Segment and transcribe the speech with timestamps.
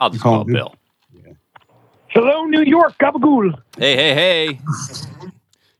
[0.00, 0.44] I'll just Call call.
[0.44, 0.74] Bill.
[2.08, 3.60] Hello, New York, Gabagool.
[3.76, 4.60] Hey, hey, hey.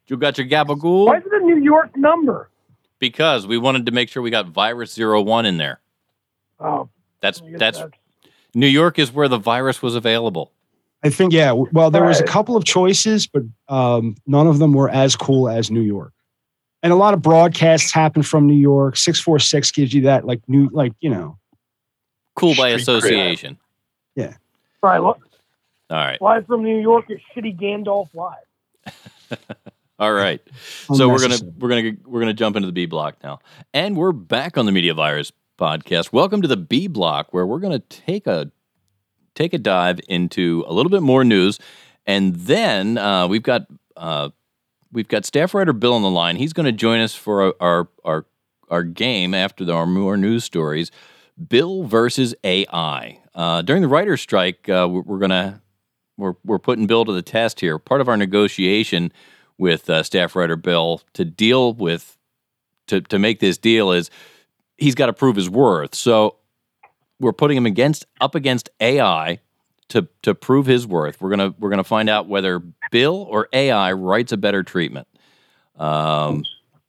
[0.08, 1.06] You got your gabagool?
[1.06, 2.50] Why is it a New York number?
[2.98, 5.80] Because we wanted to make sure we got virus zero one in there.
[6.60, 6.88] Oh,
[7.20, 7.80] That's that's
[8.54, 10.52] New York is where the virus was available.
[11.04, 11.52] I think yeah.
[11.52, 15.48] Well, there was a couple of choices, but um, none of them were as cool
[15.48, 16.12] as New York.
[16.82, 18.96] And a lot of broadcasts happen from New York.
[18.96, 21.38] Six four six gives you that like new like you know.
[22.34, 23.58] Cool by association.
[24.82, 25.18] Right, look,
[25.90, 26.20] All right.
[26.22, 28.94] live from New York is shitty Gandalf live.
[29.98, 30.40] All right.
[30.94, 33.40] So we're gonna we're gonna we're gonna jump into the B block now,
[33.74, 36.12] and we're back on the Media Virus podcast.
[36.12, 38.50] Welcome to the B block, where we're gonna take a
[39.34, 41.58] take a dive into a little bit more news,
[42.06, 44.30] and then uh, we've got uh,
[44.92, 46.36] we've got staff writer Bill on the line.
[46.36, 48.26] He's going to join us for our our our,
[48.70, 50.90] our game after the, our more news stories.
[51.48, 53.20] Bill versus AI.
[53.38, 55.62] Uh, during the writer's strike, uh, we're, we're gonna
[56.16, 57.78] we're we're putting Bill to the test here.
[57.78, 59.12] Part of our negotiation
[59.58, 62.18] with uh, staff writer Bill to deal with
[62.88, 64.10] to to make this deal is
[64.76, 65.94] he's got to prove his worth.
[65.94, 66.34] So
[67.20, 69.38] we're putting him against up against AI
[69.90, 71.20] to to prove his worth.
[71.20, 75.06] We're gonna we're gonna find out whether Bill or AI writes a better treatment.
[75.76, 76.42] Um,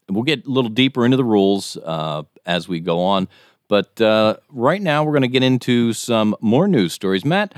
[0.10, 3.28] we'll get a little deeper into the rules uh, as we go on.
[3.70, 7.24] But uh, right now, we're going to get into some more news stories.
[7.24, 7.54] Matt,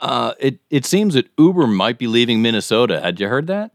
[0.00, 3.00] uh, it it seems that Uber might be leaving Minnesota.
[3.00, 3.72] Had you heard that?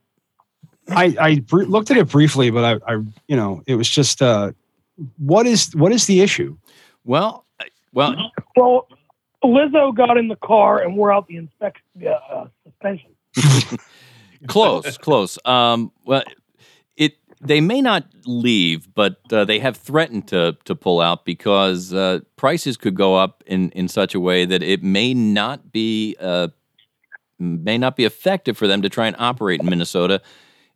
[0.89, 2.95] I I br- looked at it briefly, but I, I
[3.28, 4.53] you know it was just uh,
[5.17, 6.58] what is what is the issue?
[7.03, 7.45] Well,
[7.94, 8.88] well, Well,
[9.44, 13.12] Lizzo got in the car and wore out the inspection uh, uh, suspension.
[14.47, 15.38] close, close.
[15.45, 16.38] Um, well, it
[17.44, 22.20] they may not leave, but uh, they have threatened to to pull out because uh,
[22.36, 26.50] prices could go up in in such a way that it may not be uh,
[27.39, 30.22] may not be effective for them to try and operate in Minnesota.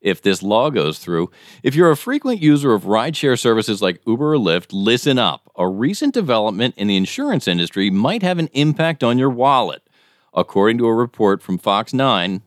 [0.02, 1.32] If this law goes through,
[1.64, 5.52] if you're a frequent user of rideshare services like Uber or Lyft, listen up.
[5.56, 9.82] A recent development in the insurance industry might have an impact on your wallet.
[10.32, 12.44] According to a report from Fox 9,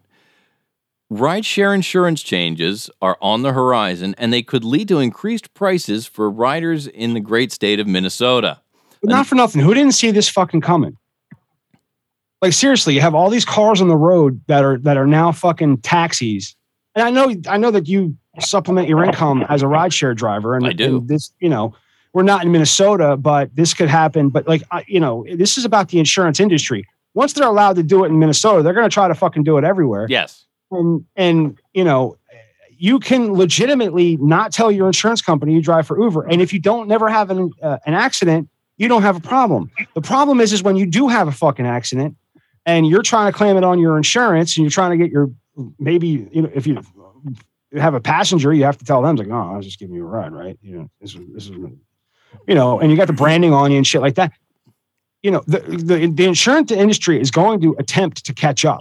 [1.13, 6.31] Rideshare insurance changes are on the horizon and they could lead to increased prices for
[6.31, 8.61] riders in the great state of Minnesota.
[9.03, 9.63] But not for nothing.
[9.63, 10.99] Who didn't see this fucking coming?
[12.43, 15.33] Like seriously, you have all these cars on the road that are that are now
[15.33, 16.55] fucking taxis.
[16.95, 20.67] And I know I know that you supplement your income as a rideshare driver, and,
[20.67, 20.99] I do.
[20.99, 21.75] and this, you know,
[22.13, 24.29] we're not in Minnesota, but this could happen.
[24.29, 26.87] But like, you know, this is about the insurance industry.
[27.15, 29.59] Once they're allowed to do it in Minnesota, they're going to try to fucking do
[29.59, 30.07] it everywhere.
[30.09, 30.45] Yes.
[30.71, 32.17] And and you know,
[32.77, 36.61] you can legitimately not tell your insurance company you drive for Uber, and if you
[36.61, 39.71] don't never have an uh, an accident, you don't have a problem.
[39.95, 42.17] The problem is is when you do have a fucking accident,
[42.67, 45.31] and you're trying to claim it on your insurance, and you're trying to get your
[45.79, 46.83] maybe you know if you
[47.77, 50.05] have a passenger, you have to tell them like, no, I was just giving you
[50.05, 50.59] a ride, right?
[50.63, 51.57] You know, this is this is
[52.47, 54.33] you know, and you got the branding on you and shit like that.
[55.23, 58.81] You know, the the, the insurance industry is going to attempt to catch up.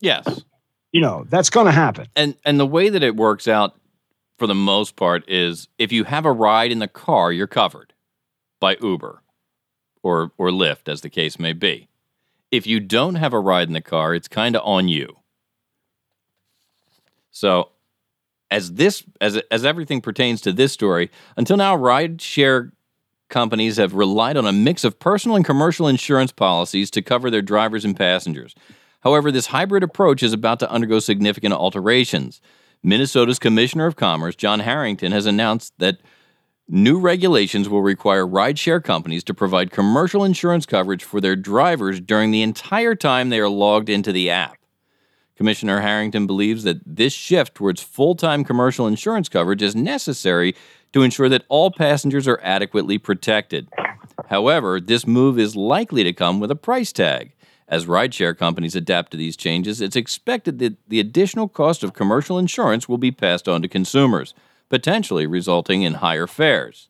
[0.00, 0.44] Yes.
[0.92, 2.06] You know, that's going to happen.
[2.16, 3.76] And and the way that it works out
[4.38, 7.92] for the most part is if you have a ride in the car, you're covered
[8.60, 9.22] by Uber
[10.02, 11.88] or or Lyft as the case may be.
[12.50, 15.18] If you don't have a ride in the car, it's kind of on you.
[17.30, 17.70] So,
[18.50, 22.72] as this as as everything pertains to this story, until now ride share
[23.28, 27.42] companies have relied on a mix of personal and commercial insurance policies to cover their
[27.42, 28.54] drivers and passengers.
[29.00, 32.40] However, this hybrid approach is about to undergo significant alterations.
[32.82, 35.98] Minnesota's Commissioner of Commerce, John Harrington, has announced that
[36.68, 42.30] new regulations will require rideshare companies to provide commercial insurance coverage for their drivers during
[42.30, 44.58] the entire time they are logged into the app.
[45.36, 50.54] Commissioner Harrington believes that this shift towards full time commercial insurance coverage is necessary
[50.92, 53.68] to ensure that all passengers are adequately protected.
[54.26, 57.32] However, this move is likely to come with a price tag.
[57.68, 62.38] As rideshare companies adapt to these changes, it's expected that the additional cost of commercial
[62.38, 64.32] insurance will be passed on to consumers,
[64.70, 66.88] potentially resulting in higher fares.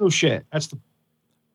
[0.00, 0.78] Oh shit, that's the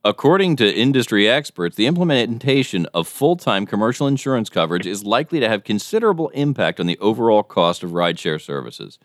[0.03, 5.47] According to industry experts, the implementation of full time commercial insurance coverage is likely to
[5.47, 8.97] have considerable impact on the overall cost of rideshare services.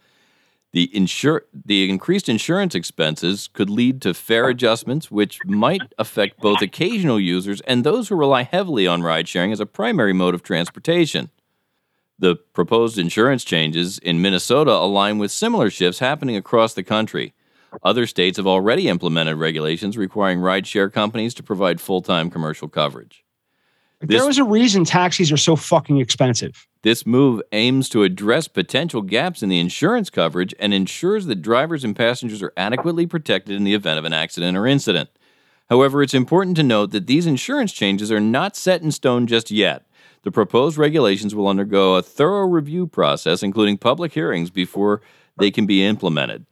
[0.76, 6.60] The, insur- the increased insurance expenses could lead to fare adjustments, which might affect both
[6.60, 10.42] occasional users and those who rely heavily on ride sharing as a primary mode of
[10.42, 11.30] transportation.
[12.18, 17.32] The proposed insurance changes in Minnesota align with similar shifts happening across the country.
[17.82, 23.24] Other states have already implemented regulations requiring rideshare companies to provide full time commercial coverage.
[24.00, 26.66] This- there was a reason taxis are so fucking expensive.
[26.82, 31.82] This move aims to address potential gaps in the insurance coverage and ensures that drivers
[31.82, 35.08] and passengers are adequately protected in the event of an accident or incident.
[35.70, 39.50] However, it's important to note that these insurance changes are not set in stone just
[39.50, 39.86] yet.
[40.22, 45.00] The proposed regulations will undergo a thorough review process, including public hearings, before
[45.38, 46.46] they can be implemented.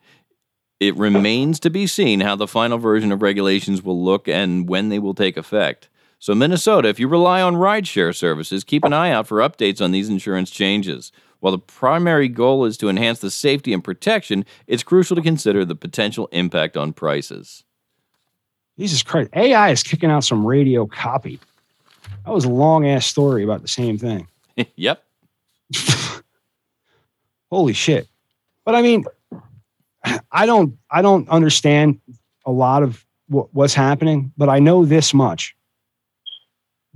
[0.80, 4.88] It remains to be seen how the final version of regulations will look and when
[4.88, 5.88] they will take effect.
[6.24, 9.90] So, Minnesota, if you rely on rideshare services, keep an eye out for updates on
[9.90, 11.12] these insurance changes.
[11.40, 15.66] While the primary goal is to enhance the safety and protection, it's crucial to consider
[15.66, 17.64] the potential impact on prices.
[18.78, 19.28] Jesus Christ.
[19.34, 21.38] AI is kicking out some radio copy.
[22.24, 24.26] That was a long ass story about the same thing.
[24.76, 25.04] yep.
[27.50, 28.08] Holy shit.
[28.64, 29.04] But I mean,
[30.32, 32.00] I don't I don't understand
[32.46, 35.54] a lot of what, what's happening, but I know this much.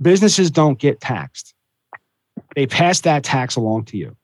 [0.01, 1.53] Businesses don't get taxed.
[2.55, 4.15] They pass that tax along to you.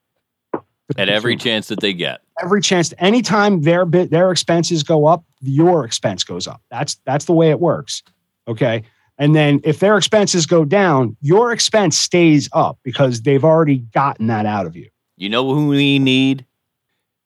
[0.98, 2.22] At every chance that they get.
[2.44, 7.25] every chance anytime their bit their expenses go up your expense goes up that's that's
[7.25, 8.04] the way it works
[8.48, 8.83] okay
[9.18, 14.28] and then if their expenses go down your expense stays up because they've already gotten
[14.28, 14.88] that out of you
[15.18, 16.45] You know who we need?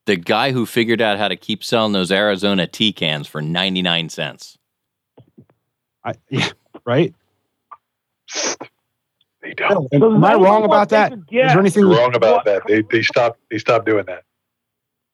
[0.06, 4.10] The guy who figured out how to keep selling those Arizona tea cans for 99
[4.10, 4.58] cents.
[6.04, 6.50] I, yeah,
[6.86, 7.14] right
[9.42, 9.88] They don't.
[9.94, 12.46] am, am i wrong about they that could is there anything You're wrong about What-
[12.46, 12.62] that.
[12.68, 14.24] They they stopped they stopped doing that.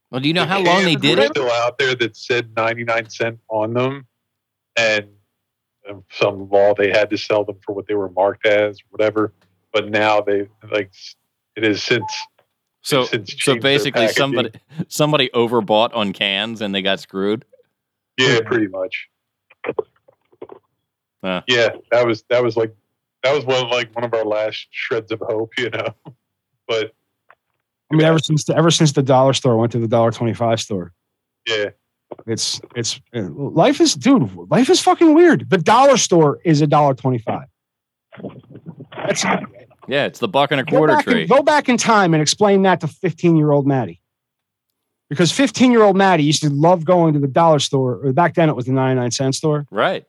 [0.09, 1.29] Well, do you know how long they did were it?
[1.31, 4.07] Still out there that said 99 cent on them,
[4.77, 5.05] and
[5.87, 9.31] um, some law they had to sell them for what they were marked as, whatever.
[9.71, 10.91] But now they like
[11.55, 12.11] it is since
[12.81, 14.51] So, since so basically, somebody
[14.87, 17.45] somebody overbought on cans and they got screwed.
[18.17, 19.07] yeah, pretty much.
[21.23, 21.41] Huh.
[21.47, 22.75] Yeah, that was that was like
[23.25, 25.87] that was one like one of our last shreds of hope, you know.
[26.67, 26.93] But
[27.91, 30.59] i mean ever since the, ever since the dollar store went to the dollar 25
[30.59, 30.93] store
[31.47, 31.69] yeah,
[32.25, 36.67] it's it's uh, life is dude life is fucking weird the dollar store is a
[36.67, 37.43] dollar 25
[39.05, 39.23] that's
[39.87, 41.27] Yeah, it's the buck and a quarter back, tree.
[41.27, 44.01] go back in time and explain that to 15 year old Matty.
[45.09, 48.33] Because 15 year old Matty used to love going to the dollar store, or back
[48.33, 50.03] then it was the 99 cent store, Right.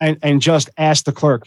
[0.00, 1.46] and, and just ask the clerk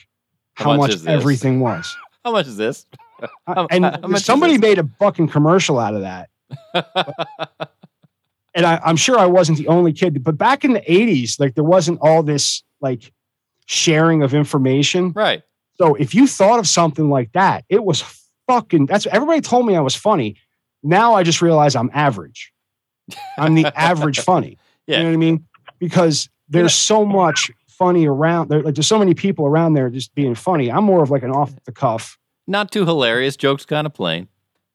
[0.56, 1.96] How how, much much, everything was.
[2.25, 2.88] How much is this?
[3.22, 6.30] Uh, how- and how somebody made a fucking commercial out of that.
[8.56, 11.56] And I, I'm sure I wasn't the only kid, but back in the 80s, like
[11.56, 13.12] there wasn't all this like
[13.66, 15.12] sharing of information.
[15.12, 15.44] right.
[15.78, 18.02] So if you thought of something like that, it was
[18.48, 20.38] fucking that's everybody told me I was funny.
[20.84, 22.54] Now I just realize I'm average.
[23.38, 24.57] I'm the average funny.
[24.88, 25.00] Yeah.
[25.00, 25.46] You know what I mean?
[25.78, 30.13] Because there's so much funny around there, like there's so many people around there just
[30.16, 30.72] being funny.
[30.72, 32.18] I'm more of like an off the cuff.
[32.48, 33.36] Not too hilarious.
[33.36, 34.27] Jokes kind of plain.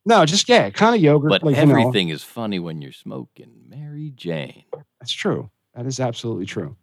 [0.07, 1.31] No, just yeah, kind of yogurt.
[1.31, 1.71] But like, you know.
[1.79, 4.65] everything is funny when you're smoking Mary Jane.
[4.99, 5.51] that's true.
[5.75, 6.77] That is absolutely true.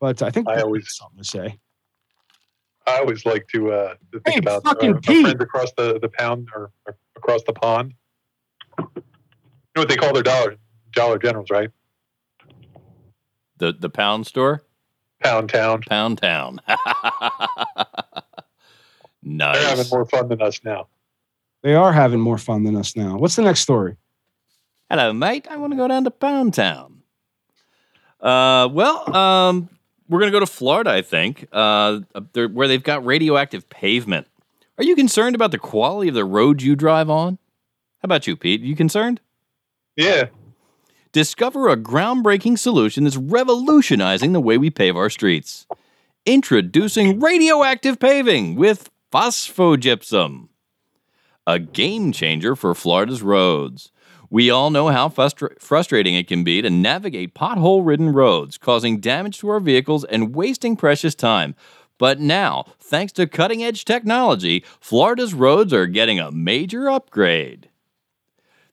[0.00, 1.58] But I think I Pete always- has something to say.
[2.86, 6.08] I always like to uh to think Hey, about fucking our, our across the the
[6.08, 7.94] pound or, or across the pond.
[8.78, 8.84] You
[9.76, 10.56] know what they call their dollar
[10.92, 11.70] Dollar Generals, right?
[13.58, 14.62] The the pound store,
[15.22, 15.82] Pound Town.
[15.82, 16.60] Pound Town.
[19.22, 19.58] nice.
[19.58, 20.88] They're having more fun than us now.
[21.62, 23.16] They are having more fun than us now.
[23.16, 23.96] What's the next story?
[24.90, 25.46] Hello, mate.
[25.48, 27.02] I want to go down to Pound Town.
[28.20, 29.68] Uh, well, um,
[30.08, 32.00] we're gonna go to Florida, I think, uh,
[32.34, 34.26] where they've got radioactive pavement.
[34.78, 37.38] Are you concerned about the quality of the road you drive on?
[38.00, 38.60] How about you, Pete?
[38.60, 39.20] You concerned?
[39.96, 40.26] Yeah,
[41.12, 45.66] Discover a groundbreaking solution that's revolutionizing the way we pave our streets.
[46.24, 50.48] Introducing radioactive paving with phosphogypsum,
[51.46, 53.92] a game changer for Florida's roads.
[54.30, 58.98] We all know how frustra- frustrating it can be to navigate pothole ridden roads, causing
[58.98, 61.54] damage to our vehicles and wasting precious time.
[61.98, 67.68] But now, thanks to cutting edge technology, Florida's roads are getting a major upgrade.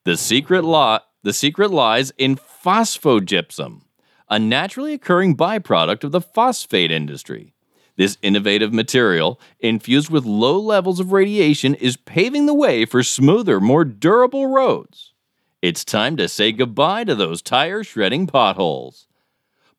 [0.06, 3.82] The secret li- the secret lies in phosphogypsum,
[4.30, 7.54] a naturally occurring byproduct of the phosphate industry.
[7.98, 13.60] This innovative material, infused with low levels of radiation, is paving the way for smoother,
[13.60, 15.14] more durable roads.
[15.62, 19.08] It's time to say goodbye to those tire shredding potholes.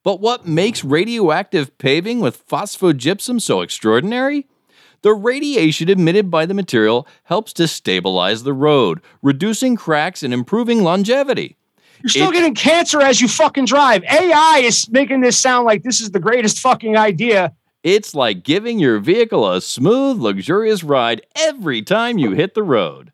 [0.03, 4.47] But what makes radioactive paving with phosphogypsum so extraordinary?
[5.03, 10.83] The radiation emitted by the material helps to stabilize the road, reducing cracks and improving
[10.83, 11.57] longevity.
[12.03, 14.03] You're still It- getting cancer as you fucking drive.
[14.03, 17.51] AI is making this sound like this is the greatest fucking idea
[17.83, 23.11] It's like giving your vehicle a smooth, luxurious ride every time you hit the road.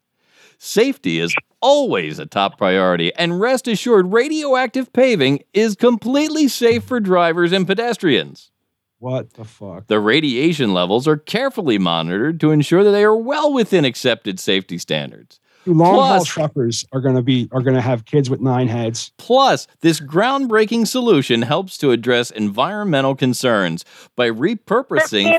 [0.57, 6.99] Safety is always a top priority, and rest assured, radioactive paving is completely safe for
[6.99, 8.51] drivers and pedestrians.
[8.99, 9.87] What the fuck?
[9.87, 14.77] The radiation levels are carefully monitored to ensure that they are well within accepted safety
[14.77, 15.39] standards.
[15.67, 19.11] Long haul truckers are going to be are going to have kids with nine heads.
[19.17, 23.83] Plus, this groundbreaking solution helps to address environmental concerns
[24.15, 25.37] by repurposing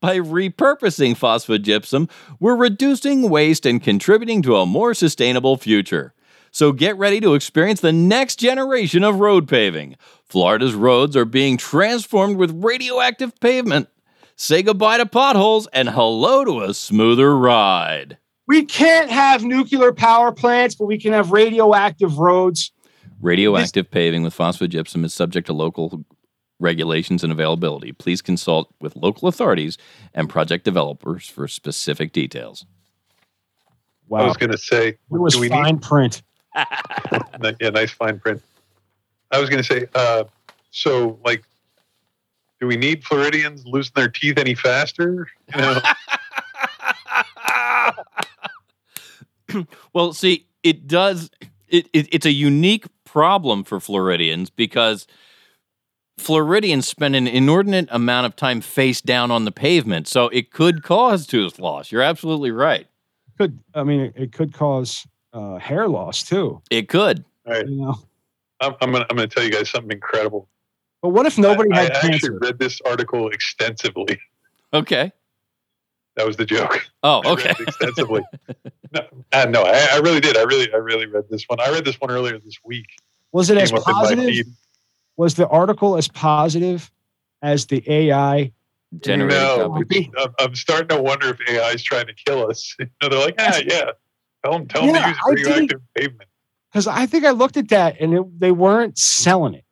[0.00, 6.14] by repurposing phosphogypsum, we're reducing waste and contributing to a more sustainable future.
[6.58, 9.94] So get ready to experience the next generation of road paving.
[10.24, 13.88] Florida's roads are being transformed with radioactive pavement.
[14.34, 18.18] Say goodbye to potholes and hello to a smoother ride.
[18.48, 22.72] We can't have nuclear power plants, but we can have radioactive roads.
[23.20, 26.04] Radioactive paving with phosphogypsum is subject to local
[26.58, 27.92] regulations and availability.
[27.92, 29.78] Please consult with local authorities
[30.12, 32.66] and project developers for specific details.
[34.08, 34.22] Wow.
[34.22, 36.22] I was going to say, it was do we fine print.
[37.40, 38.42] Need, yeah, nice fine print.
[39.30, 40.24] I was going to say, uh,
[40.70, 41.44] so like,
[42.60, 45.28] do we need Floridians losing their teeth any faster?
[45.54, 45.80] You know,
[49.92, 51.30] well, see, it does.
[51.68, 55.06] It, it it's a unique problem for Floridians because
[56.18, 60.82] Floridians spend an inordinate amount of time face down on the pavement, so it could
[60.82, 61.92] cause tooth loss.
[61.92, 62.86] You're absolutely right.
[63.38, 66.62] Could I mean it, it could cause uh, hair loss too?
[66.70, 67.24] It could.
[67.46, 67.94] all right, You know,
[68.60, 70.48] I'm, I'm going to I'm going to tell you guys something incredible.
[71.02, 74.18] but what if nobody I, had I actually read this article extensively.
[74.72, 75.12] Okay.
[76.16, 76.84] That was the joke.
[77.04, 77.50] Oh, I read okay.
[77.50, 78.22] it extensively.
[78.92, 79.00] no,
[79.32, 80.36] uh, no I, I really did.
[80.36, 81.60] I really, I really read this one.
[81.60, 82.86] I read this one earlier this week.
[83.32, 84.46] Was it as Came up in my positive?
[85.16, 86.90] Was the article as positive
[87.40, 88.52] as the AI?
[89.00, 89.82] Generated No.
[90.18, 92.74] I'm, I'm starting to wonder if AI is trying to kill us.
[92.80, 93.90] You know, they're like, ah, yeah,
[94.44, 96.30] tell them, tell them Yeah, to use I didn't- radioactive pavement.
[96.72, 99.64] Because I think I looked at that and it, they weren't selling it.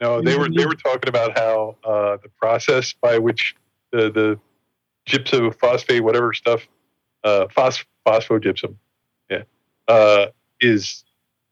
[0.00, 3.56] No, they were they were talking about how uh, the process by which
[3.90, 4.38] the the
[5.08, 6.68] gypsophosphate, whatever stuff,
[7.24, 8.76] uh, phos- phosphogypsum,
[9.30, 9.42] yeah,
[9.88, 10.26] uh,
[10.60, 11.02] is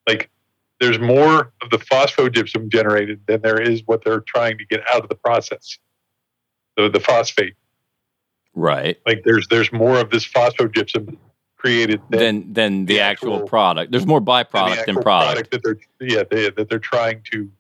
[0.07, 0.31] like
[0.79, 5.03] there's more of the phosphogypsum generated than there is what they're trying to get out
[5.03, 5.79] of the process.
[6.77, 7.55] The the phosphate,
[8.55, 8.99] Right.
[9.07, 11.17] like there's there's more of this phosphogypsum
[11.57, 13.91] created than, Than than the, the actual, actual- product.
[13.93, 15.51] There's more than byproduct the than actual product.
[15.51, 17.51] that they're yeah they, that they're trying to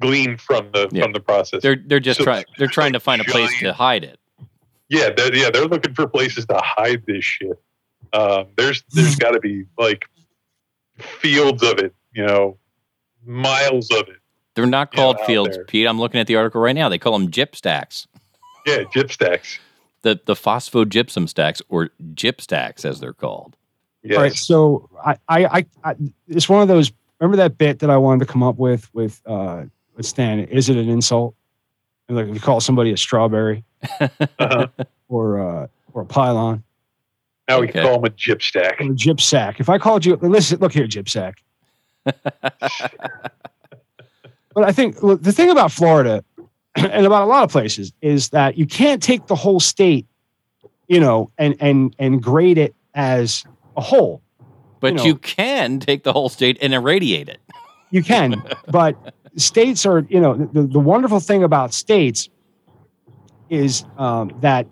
[0.00, 1.02] glean from the Yeah.
[1.02, 1.62] from the process.
[1.62, 4.18] They're they're just So trying they're trying to find a place to hide it.
[4.88, 7.58] Yeah, they're, yeah, they're looking for places to hide this shit.
[8.12, 10.06] Um, there's there's got to be like
[10.98, 12.58] fields of it, you know,
[13.24, 14.16] miles of it.
[14.54, 15.64] They're not called out fields, there.
[15.64, 15.86] Pete.
[15.86, 16.88] I'm looking at the article right now.
[16.90, 18.06] They call them gyp stacks.
[18.66, 19.58] Yeah, gyp stacks.
[20.02, 23.56] The the phosphogypsum stacks or gyp stacks as they're called.
[24.02, 24.16] Yes.
[24.16, 24.34] All right.
[24.34, 25.94] So I, I, I, I,
[26.28, 26.90] it's one of those.
[27.20, 29.64] Remember that bit that I wanted to come up with with uh,
[29.96, 30.40] with Stan?
[30.40, 31.36] Is it an insult?
[32.08, 33.62] And like if you call somebody a strawberry
[34.00, 34.66] Uh-huh.
[35.08, 36.64] or uh, or a pylon
[37.48, 37.74] Now we Okay.
[37.74, 38.80] can call them a gyp stack.
[38.80, 39.60] or a gyp sack.
[39.60, 41.42] If I called you, listen, look here, gyp sack.
[44.54, 46.22] But I think look, the thing about Florida
[46.76, 50.06] and about a lot of places is that you can't take the whole state,
[50.88, 53.44] you know, and and and grade it as
[53.76, 54.22] a whole.
[54.80, 57.40] But know- you can take the whole state and irradiate it.
[57.90, 62.28] You can, but states are, you know, the, the wonderful thing about states
[63.50, 64.66] is um, that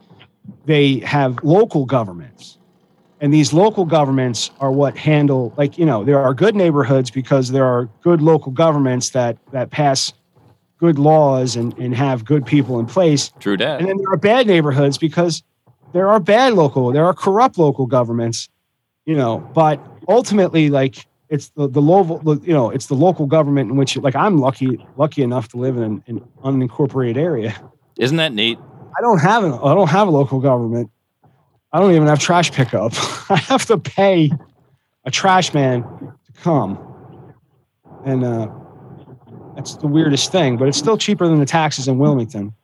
[0.65, 2.59] they have local governments.
[3.21, 7.51] And these local governments are what handle, like, you know, there are good neighborhoods because
[7.51, 10.15] there are good local governments that, that pass
[10.81, 13.31] good laws and, and have good people in place.
[13.39, 13.81] True that.
[13.81, 15.43] And then there are bad neighborhoods because
[15.93, 18.49] there are bad local, there are corrupt local governments,
[19.05, 23.71] you know, but ultimately, like it's the, the local, you know, it's the local government
[23.71, 27.55] in which, like, I'm lucky, lucky enough to live in an, an unincorporated area.
[27.99, 28.59] Isn't that neat?
[28.97, 30.91] I don't have an, I don't have a local government.
[31.73, 32.93] I don't even have trash pickup.
[33.31, 34.31] I have to pay
[35.05, 36.79] a trash man to come.
[38.05, 38.49] And, uh,
[39.61, 42.55] that's the weirdest thing, but it's still cheaper than the taxes in Wilmington.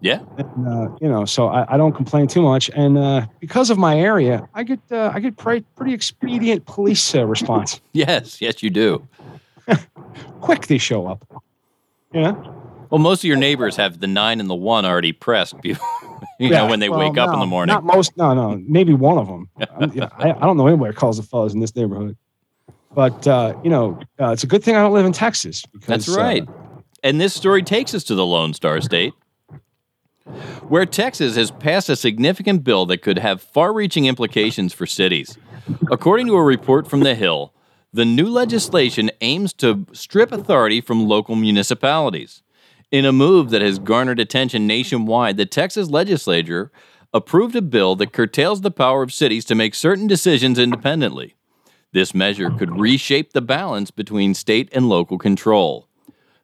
[0.00, 0.20] Yeah.
[0.38, 3.76] And, uh, you know, so I, I don't complain too much, and uh, because of
[3.76, 7.80] my area, I get uh, I get pretty, pretty expedient police uh, response.
[7.92, 9.06] Yes, yes, you do.
[10.40, 11.26] Quick, they show up.
[12.14, 15.60] You know, Well, most of your neighbors have the nine and the one already pressed.
[15.60, 15.86] Before,
[16.38, 17.74] you know, when they well, wake up in the morning.
[17.74, 19.50] Not most, no, no, maybe one of them.
[19.58, 22.16] I'm- I, I don't know anybody calls the fellas in this neighborhood,
[22.98, 25.62] but uh, you know, uh, it's a good thing I don't live in Texas.
[25.66, 26.42] Because, That's right.
[26.42, 29.14] Uh, and this story takes us to the Lone Star State.
[30.66, 35.38] where Texas has passed a significant bill that could have far reaching implications for cities.
[35.92, 37.54] According to a report from The Hill,
[37.92, 42.42] the new legislation aims to strip authority from local municipalities.
[42.90, 46.72] In a move that has garnered attention nationwide, the Texas legislature
[47.14, 51.36] approved a bill that curtails the power of cities to make certain decisions independently.
[51.92, 55.88] This measure could reshape the balance between state and local control.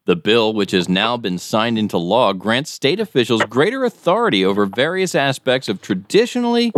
[0.06, 4.66] The bill, which has now been signed into law, grants state officials greater authority over
[4.66, 6.72] various aspects of traditionally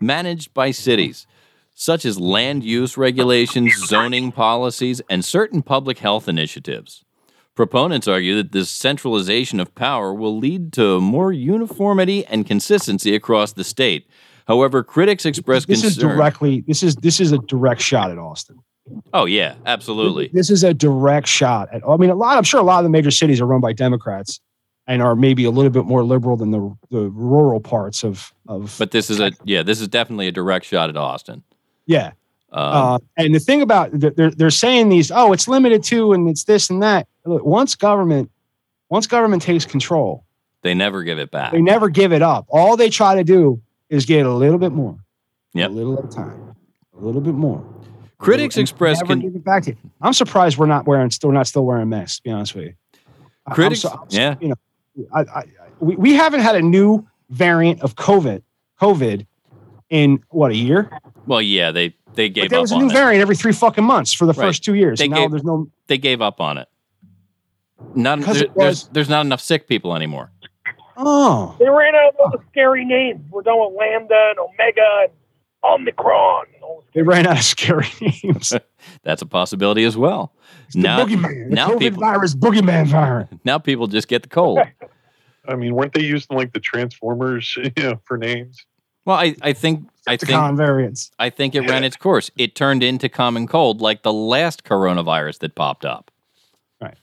[0.00, 1.26] managed by cities,
[1.74, 7.04] such as land use regulations, zoning policies, and certain public health initiatives.
[7.54, 13.52] Proponents argue that this centralization of power will lead to more uniformity and consistency across
[13.52, 14.08] the state.
[14.48, 16.62] However, critics express This is directly.
[16.66, 18.58] This is this is a direct shot at Austin.
[19.12, 20.30] oh yeah, absolutely.
[20.32, 21.82] This is a direct shot at.
[21.86, 22.38] I mean, a lot.
[22.38, 24.40] I'm sure a lot of the major cities are run by Democrats
[24.86, 28.74] and are maybe a little bit more liberal than the the rural parts of of.
[28.78, 31.42] But this is a yeah, this is definitely a direct shot at Austin.
[31.86, 32.12] yeah.
[32.50, 35.10] Um, Uh, and the thing about they're they're saying these.
[35.10, 37.06] Oh, it's limited to, and it's this and that.
[37.26, 38.30] Look, once government,
[38.88, 40.24] once government takes control,
[40.62, 41.52] they never give it back.
[41.52, 42.46] they never give it up.
[42.48, 44.98] All they try to do is get a little bit more.
[45.54, 45.70] Yep.
[45.70, 46.54] A little at a time.
[46.96, 47.64] A little bit more.
[48.18, 49.76] Critics And express never con- it back to you.
[50.00, 52.16] I'm surprised we're not wearing still we're not still wearing masks.
[52.16, 52.74] To be honest with you.
[52.94, 52.98] I-
[53.50, 54.34] I'm Critics- so- I'm so- yeah.
[54.40, 54.54] You know,
[55.12, 55.44] I, I, I-
[55.80, 58.42] we, we haven't had a new variant of COVID.
[58.80, 59.26] COVID
[59.90, 60.90] in what a year?
[61.26, 62.92] well, yeah, they they But gave there up was a new it.
[62.92, 64.46] variant every three fucking months for the Right.
[64.48, 64.98] first two years.
[64.98, 65.70] They now gave- there's no.
[65.86, 66.66] They gave up on it.
[67.94, 70.32] Not there- it there's there's not enough sick people anymore.
[71.00, 73.20] Oh, They ran out of all the scary names.
[73.30, 75.12] We're done with Lambda and Omega and
[75.64, 76.46] Omicron.
[76.54, 78.52] and all this- they ran out of scary names.
[79.04, 80.32] That's a possibility as well.
[80.66, 83.28] It's the Now- boogeyman, the now COVID people- virus, boogeyman virus.
[83.44, 84.58] Now people just get the cold.
[85.46, 88.66] I mean, weren't they using like the Transformers, you know, for names?
[89.04, 91.10] Well, I, I think I think variants.
[91.18, 92.30] I think it ran its course.
[92.36, 96.10] It turned into common cold like the last coronavirus that popped up.
[96.82, 96.98] Right.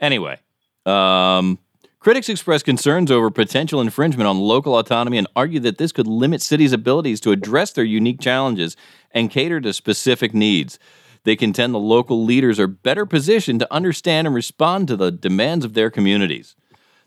[0.00, 0.38] Anyway,
[0.86, 1.58] um,
[2.00, 6.42] critics express concerns over potential infringement on local autonomy and argue that this could limit
[6.42, 8.76] cities' abilities to address their unique challenges
[9.10, 10.78] and cater to specific needs.
[11.24, 15.64] They contend the local leaders are better positioned to understand and respond to the demands
[15.64, 16.54] of their communities.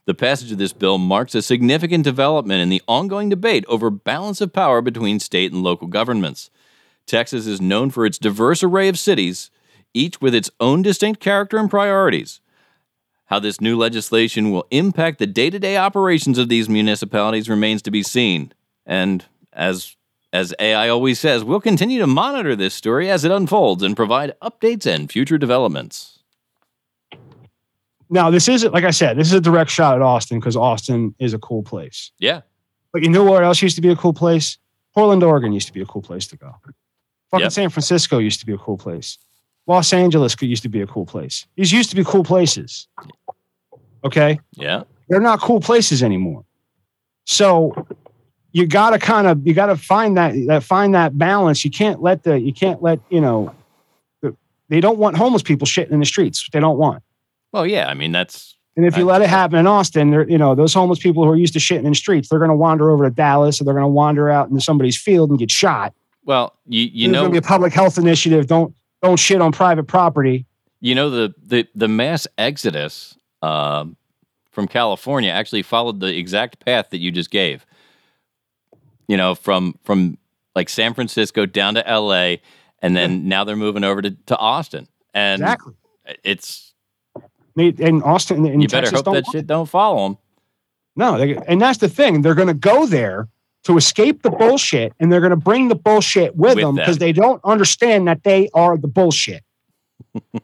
[0.05, 4.41] The passage of this bill marks a significant development in the ongoing debate over balance
[4.41, 6.49] of power between state and local governments.
[7.05, 9.51] Texas is known for its diverse array of cities,
[9.93, 12.40] each with its own distinct character and priorities.
[13.31, 17.81] How this new legislation will impact the day to day operations of these municipalities remains
[17.83, 18.51] to be seen.
[18.85, 19.95] And as
[20.33, 24.33] as AI always says, we'll continue to monitor this story as it unfolds and provide
[24.41, 26.19] updates and future developments.
[28.09, 29.17] Now, this isn't like I said.
[29.17, 32.11] This is a direct shot at Austin because Austin is a cool place.
[32.19, 32.41] Yeah.
[32.91, 34.57] But you know where else used to be a cool place?
[34.93, 36.53] Portland, Oregon used to be a cool place to go.
[37.31, 37.51] Fucking Yep.
[37.53, 39.17] San Francisco used to be a cool place.
[39.71, 41.45] Los Angeles could- used to be a cool place.
[41.55, 42.87] These used to be cool places.
[44.03, 44.83] Okay, Yeah.
[45.09, 46.43] they're not cool places anymore.
[47.25, 47.85] So
[48.51, 51.63] you got to kind of you got to find that that find that balance.
[51.63, 53.53] You can't let the you can't let you know.
[54.69, 56.47] They don't want homeless people shitting in the streets.
[56.51, 57.03] They don't want.
[57.51, 57.87] Well, yeah.
[57.89, 59.19] I mean, that's And if you Right.
[59.19, 61.59] let it happen in Austin, they're, you know, those homeless people who are used to
[61.59, 63.89] shitting in the streets, they're going to wander over to Dallas or they're going to
[63.89, 65.93] wander out into somebody's field and get shot.
[66.25, 68.47] well, you you There's know going to be a public health initiative.
[68.47, 70.45] Don't don't shit on private property.
[70.79, 73.97] You know the the the mass exodus um,
[74.51, 77.65] from California actually followed the exact path that you just gave.
[79.07, 80.17] You know, from from
[80.55, 82.41] like San Francisco down to L.A.
[82.79, 85.73] and then now they're moving over to, to Austin, and exactly.
[86.23, 86.73] it's
[87.55, 90.17] and Austin and you better Texas hope don't that shit don't follow them.
[90.95, 92.21] No, they, and that's the thing.
[92.21, 93.29] They're going to go there
[93.63, 96.97] to escape the bullshit, and they're going to bring the bullshit with, With them because
[96.97, 99.43] they don't understand that they are the bullshit.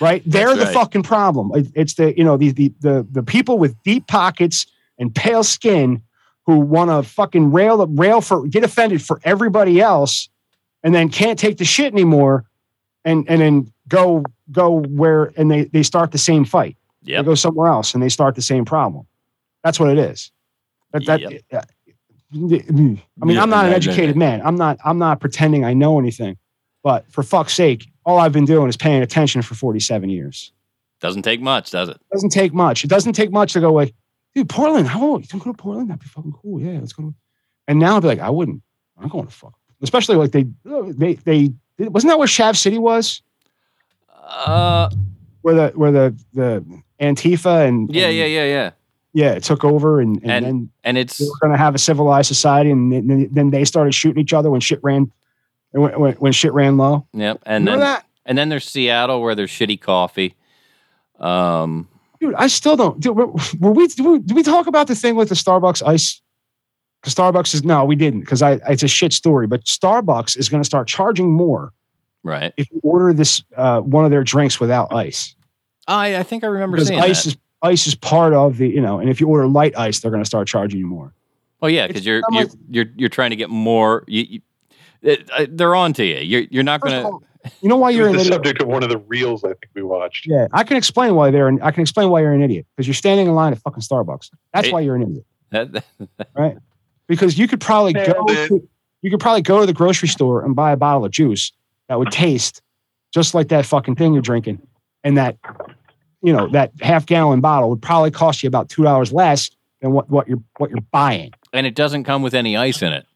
[0.00, 0.22] Right?
[0.26, 0.74] They're the right.
[0.74, 1.52] fucking problem.
[1.74, 4.66] It's the you know the the the the people with deep pockets
[4.98, 6.02] and pale skin
[6.44, 10.28] who want to fucking rail rail for get offended for everybody else,
[10.82, 12.44] and then can't take the shit anymore,
[13.06, 16.76] and and then go go where and they they start the same fight.
[17.02, 19.06] They go somewhere else and they start the same problem.
[19.64, 20.30] That's what it is.
[20.92, 21.42] That, that, Yep.
[21.52, 21.60] uh,
[22.32, 24.40] I mean, Yeah, I'm not an educated man.
[24.44, 24.78] I'm not.
[24.84, 26.36] I'm not pretending I know anything.
[26.82, 30.52] But for fuck's sake, all I've been doing is paying attention for 47 years.
[31.00, 31.98] Doesn't take much, does it?
[32.12, 32.84] Doesn't take much.
[32.84, 33.94] It doesn't take much to go like,
[34.34, 34.86] dude, Portland.
[34.88, 35.22] How old?
[35.22, 35.90] you can go to Portland?
[35.90, 36.60] That'd be fucking cool.
[36.60, 37.02] Yeah, let's go.
[37.04, 37.14] To...
[37.68, 38.62] And now I'd be like, I wouldn't.
[38.98, 39.54] I'm going to fuck.
[39.82, 41.52] Especially like they they they
[41.88, 43.20] wasn't that where Shav City was?
[44.18, 44.88] Uh,
[45.42, 46.64] Where the where the the
[47.00, 48.70] Antifa and yeah, and- yeah, yeah, yeah.
[49.16, 51.74] Yeah, it took over, and, and, And- then And it's they were going to have
[51.74, 55.10] a civilized society, and then, then they started shooting each other when shit ran
[55.72, 57.06] when, when, shit ran low.
[57.14, 57.40] yep.
[57.46, 60.36] And Remember then that, and then there's Seattle where there's shitty coffee.
[61.18, 61.88] Um,
[62.20, 62.34] dude?
[62.34, 63.00] I still don't.
[63.00, 63.26] Dude, were,
[63.58, 66.20] were we did, we did we talk about the thing with the Starbucks ice?
[67.00, 68.20] Because Starbucks is no, we didn't.
[68.20, 69.46] Because I it's a shit story.
[69.46, 71.72] But Starbucks is going to start charging more
[72.22, 72.52] right.
[72.56, 75.34] if you order this uh, one of their drinks without ice.
[75.88, 77.30] I I think I remember Because seeing ice that.
[77.30, 80.10] is ice is part of the you know, and if you order light ice, they're
[80.10, 81.12] going to start charging you more.
[81.62, 84.04] Oh yeah, because you're you're, like- you're you're trying to get more.
[84.06, 84.40] You,
[85.02, 86.18] you, uh, they're on to you.
[86.18, 87.08] You're you're not gonna.
[87.62, 88.34] you know why you're was an the idiot?
[88.34, 90.26] subject of one of the reels I think we watched.
[90.26, 91.48] Yeah, I can explain why they're.
[91.48, 93.82] An, I can explain why you're an idiot because you're standing in line at fucking
[93.82, 94.30] Starbucks.
[94.52, 94.72] That's Hey.
[94.72, 95.24] why you're an idiot.
[95.50, 96.58] that- that-
[97.06, 98.46] Because you could probably Nailed go.
[98.48, 98.68] To,
[99.02, 101.52] you could probably go to the grocery store and buy a bottle of juice
[101.88, 102.60] that would taste
[103.14, 104.60] just like that fucking thing you're drinking,
[105.04, 105.36] and that,
[106.26, 109.48] you know, that half gallon bottle would probably cost you about two dollars less
[109.80, 111.32] than what what you're what you're buying.
[111.52, 113.06] and it doesn't come with any ice in it.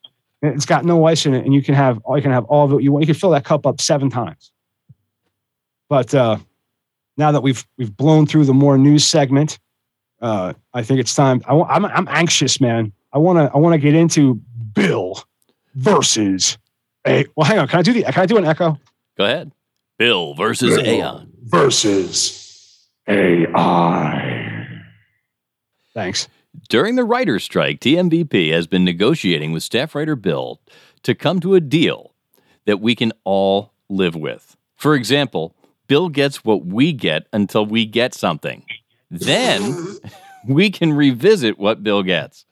[0.43, 2.65] And It's got no ice in it, and you can have you can have all
[2.65, 3.03] of it you want.
[3.03, 4.53] You can fill that cup up seven times.
[5.89, 6.39] But uh,
[7.17, 9.59] now that we've we've blown through the more news segment,
[10.23, 11.43] uh, I think it's time.
[11.49, 12.93] I, am I'm anxious, man.
[13.13, 14.35] I want to I want to get into
[14.73, 15.21] Bill
[15.75, 16.59] versus.
[17.05, 17.67] Hey, well, hang on.
[17.67, 18.05] Can I do the?
[18.05, 18.79] Can I do an echo?
[19.19, 19.51] Go ahead.
[19.99, 20.87] Bill versus Bill.
[20.87, 21.25] AI.
[21.43, 22.50] Versus
[23.11, 24.83] AI.
[25.93, 26.29] Thanks.
[26.69, 30.61] During the writer's strike, TMVP has been negotiating with staff writer Bill
[31.03, 32.15] to come to a deal
[32.67, 34.57] that we can all live with.
[34.77, 35.55] For example,
[35.87, 38.65] Bill gets what we get until we get something.
[39.11, 39.77] Then
[40.47, 42.45] we can revisit what Bill gets.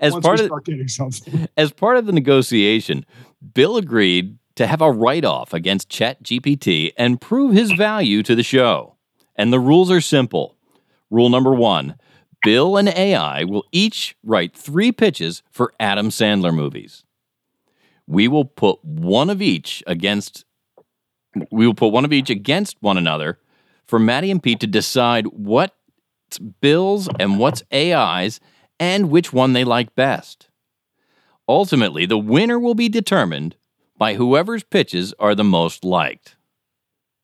[0.00, 1.48] As Once part we of getting something.
[1.56, 3.06] as part of the negotiation,
[3.54, 8.97] Bill agreed to have a write-off against ChatGPT and prove his value to the show.
[9.38, 10.56] And the rules are simple.
[11.10, 11.96] Rule number 1,
[12.42, 17.04] Bill and AI will each write 3 pitches for Adam Sandler movies.
[18.06, 20.44] We will put one of each against
[21.52, 23.38] we will put one of each against one another
[23.86, 25.72] for Matty and Pete to decide what's
[26.60, 28.40] Bill's and what's AI's
[28.80, 30.48] and which one they like best.
[31.48, 33.56] Ultimately, the winner will be determined
[33.96, 36.36] by whoever's pitches are the most liked.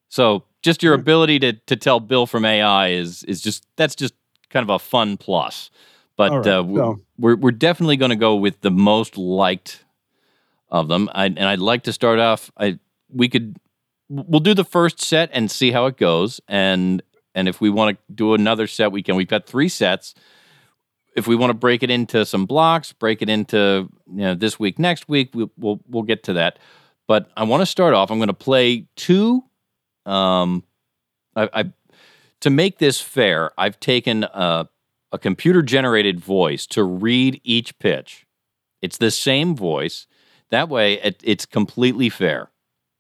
[0.09, 4.15] So, just your ability to to tell Bill from AI is is just that's just
[4.51, 5.71] kind of a fun plus.
[6.17, 9.85] But right, uh, so- we're we're definitely going to go with the most liked
[10.69, 11.09] of them.
[11.15, 12.51] I, and I'd like to start off.
[12.59, 13.57] I we could
[14.09, 16.41] we'll do the first set and see how it goes.
[16.49, 17.03] And
[17.35, 19.17] and if we want to do another set, we can.
[19.17, 20.15] We've got three sets
[21.15, 24.59] if we want to break it into some blocks, break it into you know this
[24.59, 26.59] week, next week, we'll we'll, we'll get to that.
[27.07, 28.11] But I want to start off.
[28.11, 29.45] I'm going to play two.
[30.07, 30.65] Um,
[31.37, 31.65] I, I
[32.41, 34.69] to make this fair, I've taken a,
[35.13, 38.27] a computer generated voice to read each pitch.
[38.83, 40.07] It's the same voice.
[40.51, 42.51] That way, it, it's completely fair.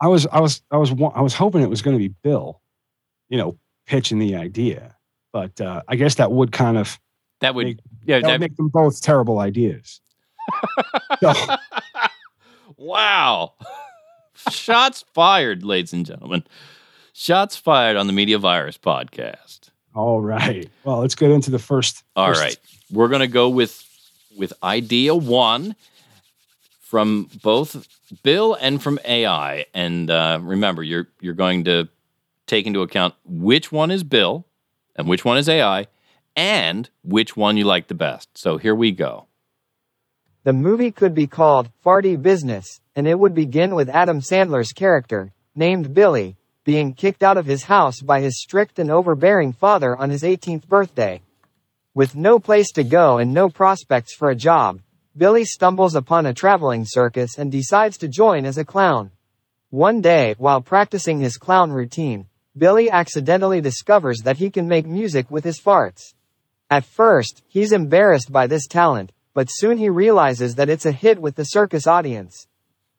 [0.00, 2.60] I was I was I was I was hoping it was going to be Bill,
[3.28, 4.96] you know, pitching the idea,
[5.32, 6.98] but uh, I guess that would kind of
[7.40, 8.20] That would Make- yeah.
[8.20, 10.00] that would make them both terrible ideas.
[11.20, 11.32] So,
[12.76, 13.52] wow.
[14.50, 16.44] Shots fired, ladies and gentlemen.
[17.16, 19.70] Shots fired on the Media Virus podcast.
[19.94, 20.68] all right.
[20.82, 22.02] Well, let's get into the first.
[22.16, 22.56] All first- right.
[22.90, 23.82] We're going to go with
[24.36, 25.76] with idea 1
[26.80, 27.86] from both
[28.24, 31.88] Bill and from AI and uh, remember you're you're going to
[32.46, 34.44] take into account which one is Bill
[34.96, 35.86] and which one is AI
[36.36, 38.36] and which one you like the best.
[38.36, 39.26] So here we go.
[40.42, 45.32] The movie could be called Farty Business, and it would begin with Adam Sandler's character,
[45.54, 50.10] named Billy, being kicked out of his house by his strict and overbearing father on
[50.10, 51.20] his 18th birthday.
[51.94, 54.80] With no place to go and no prospects for a job,
[55.16, 59.12] Billy stumbles upon a traveling circus and decides to join as a clown.
[59.70, 65.30] One day, while practicing his clown routine, Billy accidentally discovers that he can make music
[65.30, 66.14] with his farts.
[66.70, 71.20] At first, he's embarrassed by this talent, but soon he realizes that it's a hit
[71.20, 72.46] with the circus audience.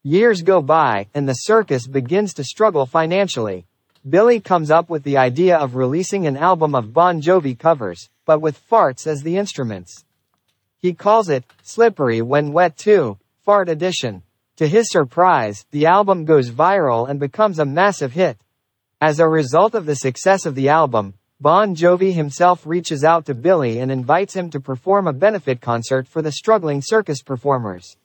[0.07, 3.65] Years go by, and the circus begins to struggle financially.
[4.07, 8.39] Billy comes up with the idea of releasing an album of Bon Jovi covers, but
[8.39, 10.05] with farts as the instruments.
[10.77, 14.21] He calls it Slippery When Wet 2, Fart Edition.
[14.57, 18.37] To his surprise, the album goes viral and becomes a massive hit.
[19.01, 23.33] As a result of the success of the album, Bon Jovi himself reaches out to
[23.33, 27.97] Billy and invites him to perform a benefit concert for the struggling circus performers.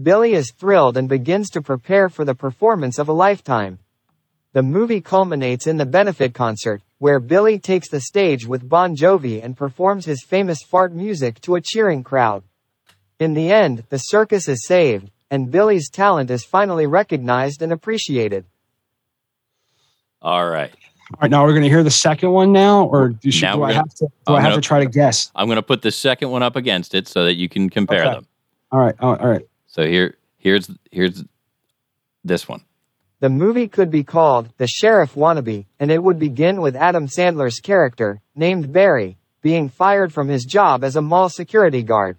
[0.00, 3.78] Billy is thrilled and begins to prepare for the performance of a lifetime.
[4.52, 9.42] The movie culminates in the benefit concert, where Billy takes the stage with Bon Jovi
[9.44, 12.44] and performs his famous fart music to a cheering crowd.
[13.18, 18.44] In the end, the circus is saved, and Billy's talent is finally recognized and appreciated.
[20.22, 20.70] All right.
[21.14, 23.56] All right, now we're going to hear the second one now, or do, should, Now
[23.56, 24.04] do I gonna- have to?
[24.06, 25.30] Do I'm I have gonna- to try to guess?
[25.34, 28.02] I'm going to put the second one up against it so that you can compare
[28.04, 28.14] Okay.
[28.14, 28.26] them.
[28.70, 29.42] All right, all all right.
[29.78, 31.22] So here, here's here's
[32.24, 32.64] this one.
[33.20, 37.60] The movie could be called The Sheriff Wannabe, and it would begin with Adam Sandler's
[37.60, 42.16] character, named Barry, being fired from his job as a mall security guard.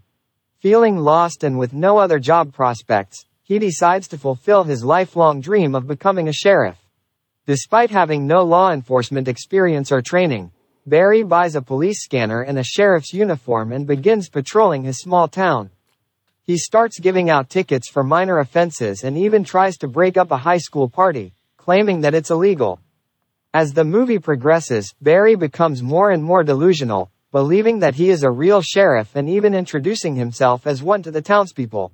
[0.60, 5.76] Feeling lost and with no other job prospects, he decides to fulfill his lifelong dream
[5.76, 6.78] of becoming a sheriff.
[7.46, 10.54] Despite having no law enforcement experience or training,
[10.86, 15.72] Barry buys a police scanner and a sheriff's uniform and begins patrolling his small town.
[16.50, 20.38] He starts giving out tickets for minor offenses and even tries to break up a
[20.38, 22.80] high school party, claiming that it's illegal.
[23.54, 28.32] As the movie progresses, Barry becomes more and more delusional, believing that he is a
[28.32, 31.92] real sheriff and even introducing himself as one to the townspeople.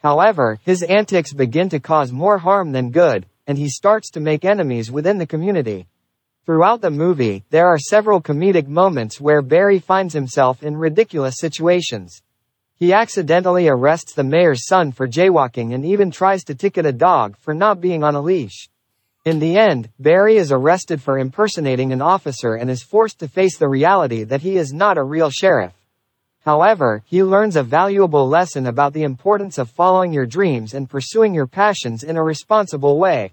[0.00, 4.44] However, his antics begin to cause more harm than good, and he starts to make
[4.44, 5.88] enemies within the community.
[6.46, 12.22] Throughout the movie, there are several comedic moments where Barry finds himself in ridiculous situations.
[12.80, 17.36] He accidentally arrests the mayor's son for jaywalking and even tries to ticket a dog
[17.36, 18.68] for not being on a leash.
[19.24, 23.58] In the end, Barry is arrested for impersonating an officer and is forced to face
[23.58, 25.72] the reality that he is not a real sheriff.
[26.44, 31.34] However, he learns a valuable lesson about the importance of following your dreams and pursuing
[31.34, 33.32] your passions in a responsible way.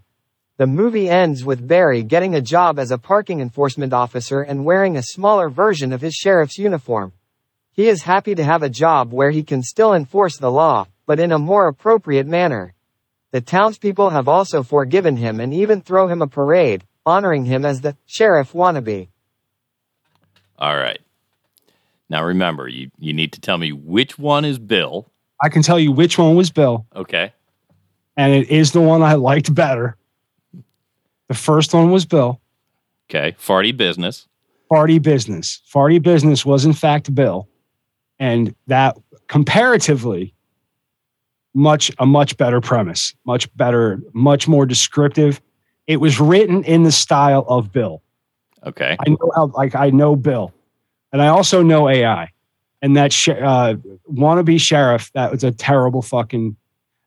[0.57, 4.97] The movie ends with Barry getting a job as a parking enforcement officer and wearing
[4.97, 7.13] a smaller version of his sheriff's uniform.
[7.75, 11.19] He is happy to have a job where he can still enforce the law, but
[11.19, 12.73] in a more appropriate manner.
[13.31, 17.81] The townspeople have also forgiven him and even throw him a parade, honoring him as
[17.81, 19.09] the sheriff wannabe.
[20.57, 20.99] All right.
[22.09, 25.11] Now remember, you you need to tell me which one is Bill.
[25.43, 27.33] I can tell you which one was Bill, Okay.
[28.15, 29.97] and it is the one I liked better.
[31.27, 32.39] The first one was Bill.
[33.09, 33.35] Okay.
[33.37, 34.27] Farty business.
[34.71, 35.61] Farty Business.
[35.71, 37.47] Farty Business was in fact Bill,
[38.19, 38.97] and that
[39.27, 40.33] comparatively
[41.53, 45.41] much a much better premise, much better, much more descriptive.
[45.87, 48.01] It was written in the style of Bill.
[48.65, 48.97] Okay.
[48.99, 50.53] I know how like I know Bill,
[51.11, 52.29] and I also know AI,
[52.81, 53.75] and that sh- uh,
[54.11, 55.11] wannabe sheriff.
[55.13, 56.57] That was a terrible fucking.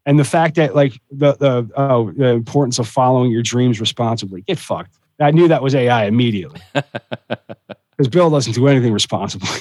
[0.07, 4.43] And the fact that like the the oh the importance of following your dreams responsibly.
[4.43, 4.97] Get fucked.
[5.21, 9.59] I knew that was AI immediately because Bill doesn't do anything responsibly.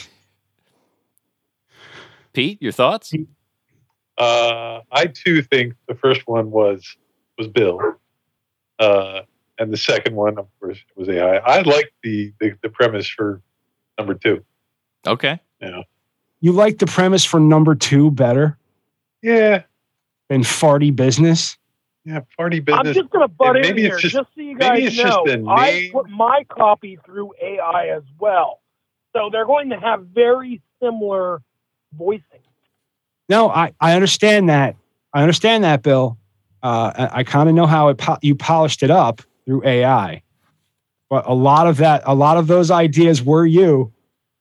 [2.38, 3.12] Pete, your thoughts?
[4.16, 6.96] Uh, I too think the first one was
[7.36, 7.80] was Bill,
[8.78, 9.22] uh,
[9.58, 11.38] and the second one, of course, was AI.
[11.38, 13.42] I like the, the the premise for
[13.98, 14.46] number two.
[15.08, 15.40] Okay.
[15.60, 15.84] You know,
[16.40, 18.60] You like the premise for number two better
[19.24, 19.64] yeah,
[20.30, 21.58] than Farty Business?
[22.06, 24.42] yeah, party I'm just going to butt and in maybe here, it's just, just- so
[24.42, 25.24] you maybe guys it's just know.
[25.26, 28.62] the I put my copy through AI as well,
[29.16, 31.42] so they're going to have very similar
[31.94, 32.24] voicing.
[33.30, 34.76] No, I, I understand that.
[35.14, 36.18] I understand that, Bill.
[36.64, 40.22] Uh, I, I kind of know how it po- you polished it up through AI,
[41.10, 43.94] but a lot of that, a lot of those ideas were you,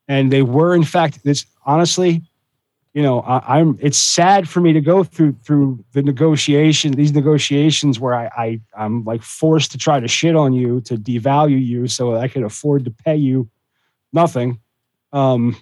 [0.08, 1.22] and they were in fact.
[1.24, 2.22] This honestly,
[2.94, 3.78] you know, I, I'm.
[3.80, 8.60] It's sad for me to go through through the negotiation, these negotiations where I, I
[8.76, 12.42] I'm like forced to try to shit on you to devalue you so I could
[12.42, 13.48] afford to pay you
[14.12, 14.60] nothing.
[15.12, 15.56] Um,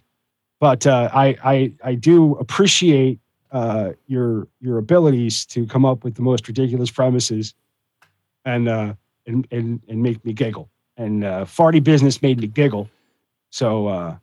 [0.64, 3.20] but uh, I, I I do appreciate
[3.52, 7.52] uh, your your abilities to come up with the most ridiculous premises
[8.46, 8.94] and uh,
[9.26, 10.70] and, and and make me giggle.
[10.96, 12.88] And uh, farty business made me giggle.
[13.50, 14.16] So uh,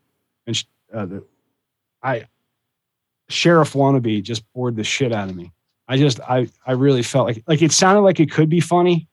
[0.47, 1.23] and sh- uh, the,
[2.01, 2.25] I
[3.29, 5.51] sheriff wannabe just bored the shit out of me.
[5.87, 9.07] I just I I really felt like like it sounded like it could be funny,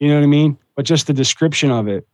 [0.00, 0.56] you know what I mean?
[0.74, 2.08] But just the description of it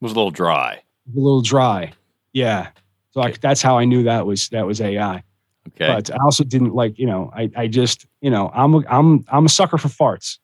[0.00, 0.74] was a little dry.
[1.16, 1.92] a little dry.
[2.32, 2.68] Yeah.
[3.14, 5.22] So like that's how I knew that was that was AI.
[5.68, 5.86] Okay.
[5.86, 9.24] But I also didn't like, you know, I, I just, you know, I'm a, I'm
[9.28, 10.38] I'm a sucker for farts.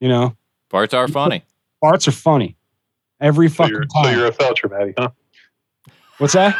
[0.00, 0.36] You know,
[0.68, 1.44] Parts are funny.
[1.82, 2.56] farts are funny.
[3.20, 5.10] Every So fucking you're, so you're a felcher, Matty, huh?
[6.18, 6.56] What's that?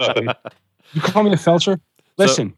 [0.00, 0.28] Nothing.
[0.92, 1.80] You call me a felcher?
[2.16, 2.54] Listen,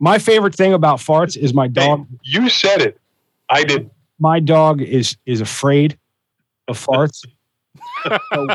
[0.00, 2.06] my favorite thing about farts is my dog.
[2.22, 2.98] You said it.
[3.50, 3.92] I didn't.
[4.18, 5.98] My dog is is afraid
[6.68, 7.24] of farts.
[8.32, 8.46] So,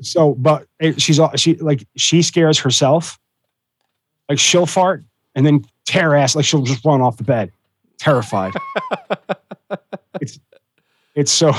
[0.00, 3.18] so, but it, she's all- she like she scares herself.
[4.28, 6.34] Like she'll fart and then tear ass.
[6.36, 7.52] Like she'll just run off the bed,
[7.98, 8.52] terrified.
[10.20, 10.38] it's
[11.14, 11.52] it's so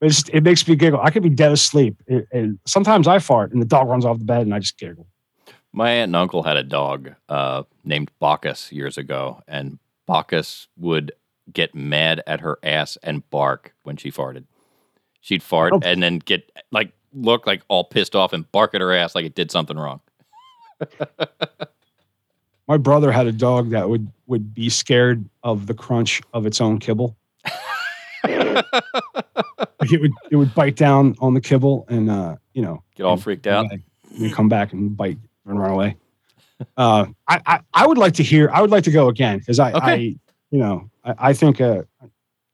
[0.00, 1.00] It's just, it makes me giggle.
[1.00, 1.96] I could be dead asleep.
[2.06, 4.78] It, and sometimes I fart and the dog runs off the bed and I just
[4.78, 5.06] giggle.
[5.72, 11.10] My aunt and uncle had a dog uh, named Bacchus years ago, and Bacchus would
[11.52, 14.44] get mad at her ass and bark when she farted.
[15.24, 15.80] She'd fart Oh.
[15.82, 19.24] and then get like look like all pissed off and bark at her ass like
[19.24, 20.00] it did something wrong.
[22.68, 26.60] My brother had a dog that would would be scared of the crunch of its
[26.60, 27.16] own kibble.
[28.24, 28.64] Like
[29.92, 33.14] it would it would bite down on the kibble and uh, you know Get all
[33.14, 33.68] and freaked out.
[33.70, 33.80] back-
[34.18, 35.96] and come back and bite and run away.
[36.76, 38.48] Uh, I, I I would like to hear.
[38.52, 39.86] I would like to go again because I, Okay.
[39.92, 41.82] I you know I, I think uh,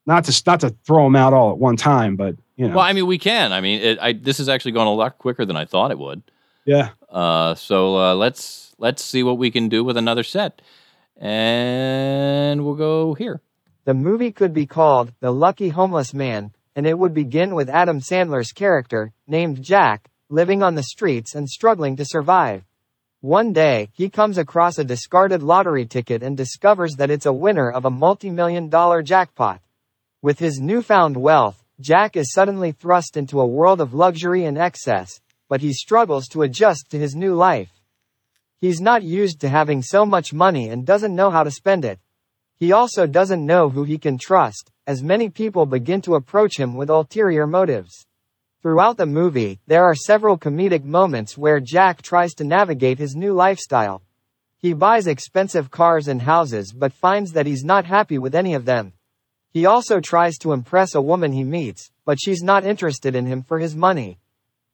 [0.06, 2.84] not to not to throw them out all at one time, but you know Well,
[2.84, 3.54] I mean, we can.
[3.54, 5.98] I mean, it, I, this is actually going a lot quicker than I thought it
[5.98, 6.22] would.
[6.66, 6.90] yeah.
[7.08, 10.60] Uh, so uh, let's let's see what we can do with another set,
[11.16, 13.40] and we'll go here.
[13.86, 18.00] The movie could be called The Lucky Homeless Man, and it would begin with Adam
[18.00, 22.62] Sandler's character, named Jack, living on the streets and struggling to survive.
[23.22, 27.70] One day, he comes across a discarded lottery ticket and discovers that it's a winner
[27.70, 29.62] of a multi-million dollar jackpot.
[30.22, 35.18] With his newfound wealth, Jack is suddenly thrust into a world of luxury and excess,
[35.48, 37.72] but he struggles to adjust to his new life.
[38.60, 41.98] He's not used to having so much money and doesn't know how to spend it.
[42.58, 46.74] He also doesn't know who he can trust, as many people begin to approach him
[46.74, 48.06] with ulterior motives.
[48.60, 53.32] Throughout the movie, there are several comedic moments where Jack tries to navigate his new
[53.32, 54.02] lifestyle.
[54.58, 58.66] He buys expensive cars and houses but finds that he's not happy with any of
[58.66, 58.92] them.
[59.52, 63.42] He also tries to impress a woman he meets, but she's not interested in him
[63.42, 64.18] for his money.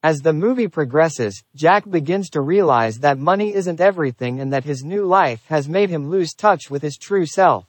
[0.03, 4.83] As the movie progresses, Jack begins to realize that money isn't everything and that his
[4.83, 7.65] new life has made him lose touch with his true self.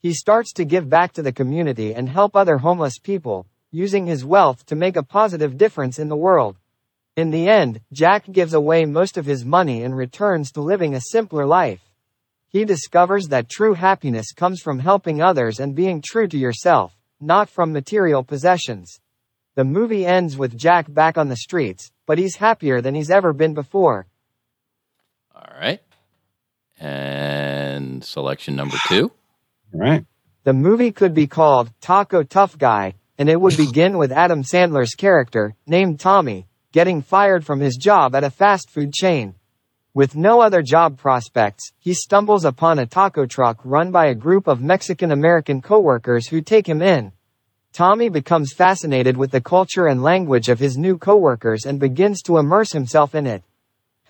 [0.00, 4.22] He starts to give back to the community and help other homeless people, using his
[4.22, 6.56] wealth to make a positive difference in the world.
[7.16, 11.00] In the end, Jack gives away most of his money and returns to living a
[11.00, 11.80] simpler life.
[12.54, 17.48] He discovers that true happiness comes from helping others and being true to yourself, not
[17.48, 19.00] from material possessions.
[19.56, 23.32] The movie ends with Jack back on the streets, but he's happier than he's ever
[23.32, 24.06] been before.
[25.34, 25.82] All right,
[26.78, 29.10] and selection number two.
[29.74, 30.04] All right.
[30.44, 34.94] The movie could be called Taco Tough Guy, and it would begin with Adam Sandler's
[34.94, 39.34] character, named Tommy, getting fired from his job at a fast food chain.
[39.96, 44.48] With no other job prospects, he stumbles upon a taco truck run by a group
[44.48, 47.12] of Mexican American coworkers who take him in.
[47.72, 52.38] Tommy becomes fascinated with the culture and language of his new coworkers and begins to
[52.38, 53.44] immerse himself in it.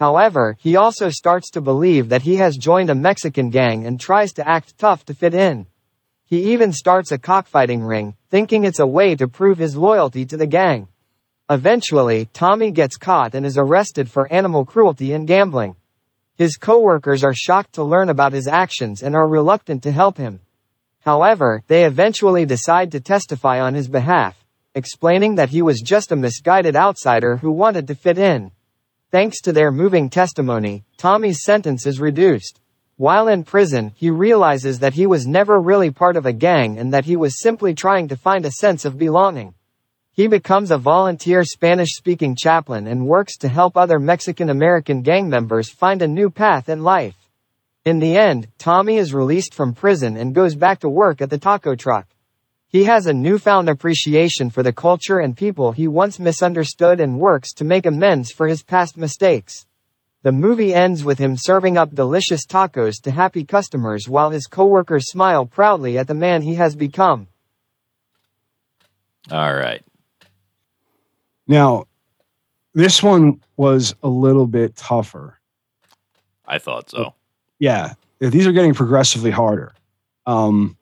[0.00, 4.32] However, he also starts to believe that he has joined a Mexican gang and tries
[4.32, 5.66] to act tough to fit in.
[6.24, 10.38] He even starts a cockfighting ring, thinking it's a way to prove his loyalty to
[10.38, 10.88] the gang.
[11.50, 15.76] Eventually, Tommy gets caught and is arrested for animal cruelty and gambling.
[16.36, 20.40] His coworkers are shocked to learn about his actions and are reluctant to help him.
[21.00, 24.42] However, they eventually decide to testify on his behalf,
[24.74, 28.50] explaining that he was just a misguided outsider who wanted to fit in.
[29.10, 32.58] Thanks to their moving testimony, Tommy's sentence is reduced.
[32.96, 36.94] While in prison, he realizes that he was never really part of a gang and
[36.94, 39.52] that he was simply trying to find a sense of belonging.
[40.16, 45.28] He becomes a volunteer Spanish speaking chaplain and works to help other Mexican American gang
[45.28, 47.16] members find a new path in life.
[47.84, 51.38] In the end, Tommy is released from prison and goes back to work at the
[51.38, 52.06] taco truck.
[52.68, 57.52] He has a newfound appreciation for the culture and people he once misunderstood and works
[57.54, 59.66] to make amends for his past mistakes.
[60.22, 65.10] The movie ends with him serving up delicious tacos to happy customers while his coworkers
[65.10, 67.26] smile proudly at the man he has become.
[69.32, 69.82] All right.
[71.46, 71.84] Now,
[72.74, 75.38] this one was a little bit tougher.
[76.46, 77.14] I thought so.
[77.58, 79.74] Yeah, these are getting progressively harder.
[80.26, 80.76] Um,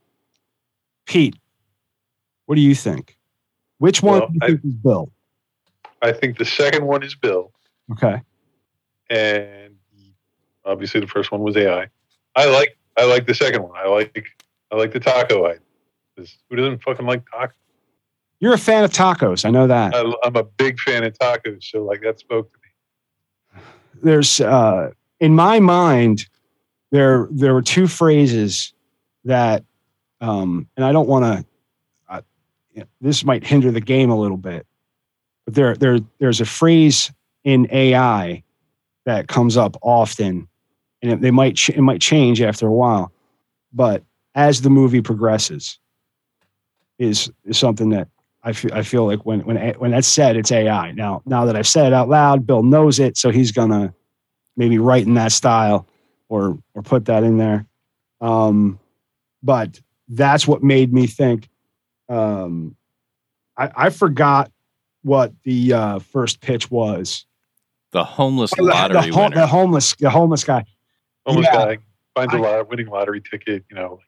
[1.07, 1.37] Pete,
[2.47, 3.17] what do you think?
[3.79, 5.11] Which one Well, do you I- think is Bill?
[6.01, 7.53] I think the second one is Bill,
[7.93, 8.21] Okay.
[9.09, 9.77] and
[10.65, 11.89] obviously the first one was AI.
[12.35, 13.73] I like I like the second one.
[13.77, 14.25] I like
[14.73, 15.59] I like the taco eye.
[16.17, 17.53] 'Cause Who doesn't fucking like tacos?
[18.43, 19.45] You're a fan of tacos.
[19.45, 19.95] I know that.
[19.95, 23.63] I, I'm a big fan of tacos, so like that spoke to me.
[24.03, 24.91] There's uh,
[25.21, 26.27] in my mind,
[26.91, 28.75] there there were two phrases
[29.25, 29.65] that,
[30.21, 31.47] um, and I don't want to.
[32.09, 34.67] Uh, this might hinder the game a little bit,
[35.45, 37.13] but there there there's a phrase
[37.45, 38.43] in AI
[39.05, 40.49] that comes up often,
[41.01, 43.13] and it, they might ch- it might change after a while,
[43.73, 44.03] but
[44.35, 45.79] as the movie progresses,
[46.99, 48.09] is is something that
[48.45, 50.93] I feel I feel like when when when that's said, it's AI.
[50.93, 53.95] Now now that I've said it out loud, Bill knows it, so he's gonna
[54.57, 55.87] maybe write in that style
[56.29, 57.67] or or put that in there.
[58.21, 58.79] Um,
[59.43, 61.49] but that's what made me think.
[62.09, 62.77] Um,
[63.57, 64.51] I, I forgot
[65.03, 67.27] what the uh, first pitch was.
[67.93, 69.35] The homeless Oh, the, lottery the, ho- winner.
[69.37, 70.65] the homeless the homeless guy.
[71.27, 71.65] Almost Yeah.
[71.77, 71.79] guy
[72.15, 74.01] finds a lot winning lottery ticket, you know,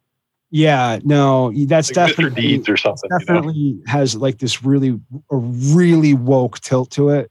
[0.51, 2.09] Yeah, no, that's like Mr.
[2.09, 3.11] definitely Deeds or something.
[3.11, 3.19] You know?
[3.19, 7.31] definitely has like this really a really woke tilt to it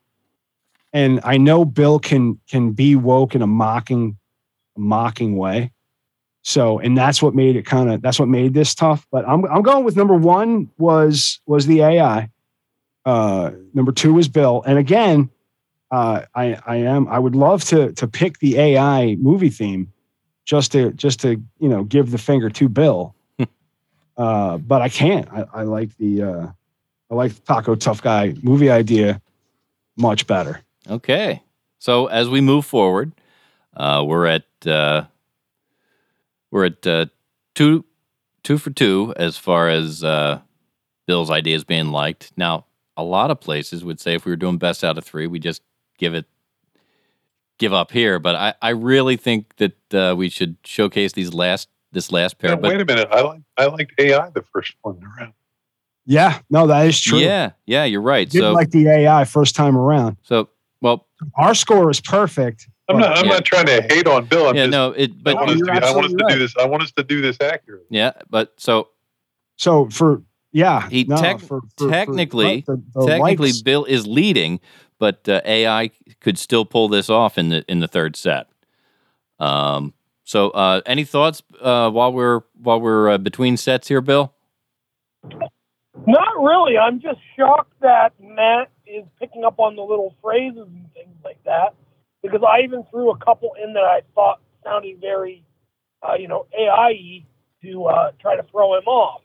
[0.93, 4.18] and i know bill can can be woke in a mocking
[4.78, 5.72] mocking way
[6.43, 9.43] so and that's what made it kind of that's what made this tough but i'm
[9.45, 12.30] i'm going with number 1 was was the ai
[13.05, 15.30] uh number 2 was bill and again
[15.91, 19.91] uh i i am i would love to to pick the ai movie theme
[20.45, 23.15] just to just to you know give the finger to bill
[24.17, 25.27] uh, but I can't.
[25.31, 26.47] I, I like the uh,
[27.09, 29.21] I like the Taco Tough Guy movie idea
[29.97, 30.61] much better.
[30.89, 31.41] Okay.
[31.79, 33.13] So as we move forward,
[33.75, 35.05] uh, we're at uh,
[36.51, 37.07] we're at uh,
[37.55, 37.85] two
[38.43, 40.39] two for two as far as uh,
[41.07, 42.31] Bill's ideas being liked.
[42.37, 42.65] Now,
[42.95, 45.39] a lot of places would say if we were doing best out of three, we
[45.39, 45.61] just
[45.97, 46.25] give it
[47.57, 48.19] give up here.
[48.19, 52.51] But I, I really think that uh, we should showcase these last this last pair.
[52.51, 53.07] Yeah, but wait a minute.
[53.11, 55.33] I like I liked AI the first one around.
[56.05, 57.19] Yeah, no, that is true.
[57.19, 58.29] yeah, yeah, you're right.
[58.29, 60.17] did So like the AI first time around.
[60.23, 60.49] so
[60.81, 62.67] well, Our score is perfect.
[62.89, 63.31] I'm not I'm Yeah.
[63.33, 64.47] not trying to hate on Bill.
[64.49, 66.25] I'm yeah, just, no, it I but want us to, be, I want us to
[66.27, 66.53] do this.
[66.59, 67.85] I want us to do this accurately.
[67.89, 68.89] yeah, but so
[69.57, 73.85] So for yeah, He no, tec- for- for- for- technically- the- the technically likes- Bill
[73.85, 74.59] is leading,
[75.03, 75.91] but uh, AI
[76.21, 78.47] could still pull this off in the in the third set.
[79.37, 79.93] Um.
[80.23, 84.33] So, uh, any thoughts uh, while we're while we're uh, between sets here, Bill?
[86.07, 86.77] Not really.
[86.77, 91.43] I'm just shocked that Matt is picking up on the little phrases and things like
[91.43, 91.75] that
[92.21, 95.43] because I even threw a couple in that I thought sounded very,
[96.01, 97.25] uh, you know, AI
[97.63, 99.19] to uh, try to throw him off.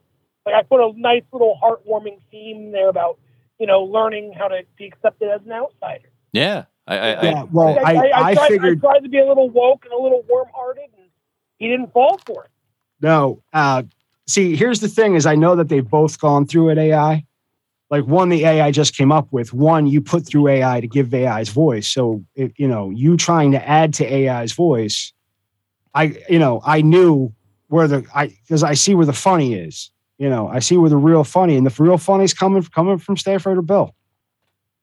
[0.44, 3.20] Like I put a nice little heartwarming theme there about,
[3.59, 6.09] you know, learning how to be accepted as an outsider.
[6.32, 9.26] Yeah, I, I, I Yeah, well, I, I, tried, figured I tried to be a
[9.26, 11.09] little woke and a little warm-hearted, and
[11.59, 12.50] he didn't fall for it.
[13.00, 13.42] No.
[13.52, 13.84] Uh,
[14.26, 17.24] see, here's the thing: is I know that they've both gone through it AI.
[17.90, 19.54] Like one, the AI just came up with.
[19.54, 21.88] One, you put through AI to give AI's voice.
[21.88, 25.12] So, it, you know, you trying to add to AI's voice.
[25.94, 27.32] I, you know, I knew
[27.68, 29.90] where the I because I see where the funny is.
[30.18, 32.98] You know, I see where the real funny and the real funny is coming coming
[32.98, 33.94] from Stafford or Bill.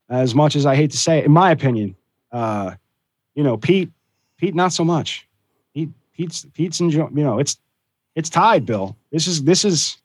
[0.10, 1.96] As much as I hate to say, it, in my opinion,
[2.32, 2.76] uh,
[3.34, 3.92] you know, Pete,
[4.38, 5.28] Pete, not so much.
[5.74, 7.10] Pete, Pete's, Pete's enjoy.
[7.14, 7.58] You know, it's
[8.16, 8.96] it's tied, Bill.
[9.12, 9.98] This is this is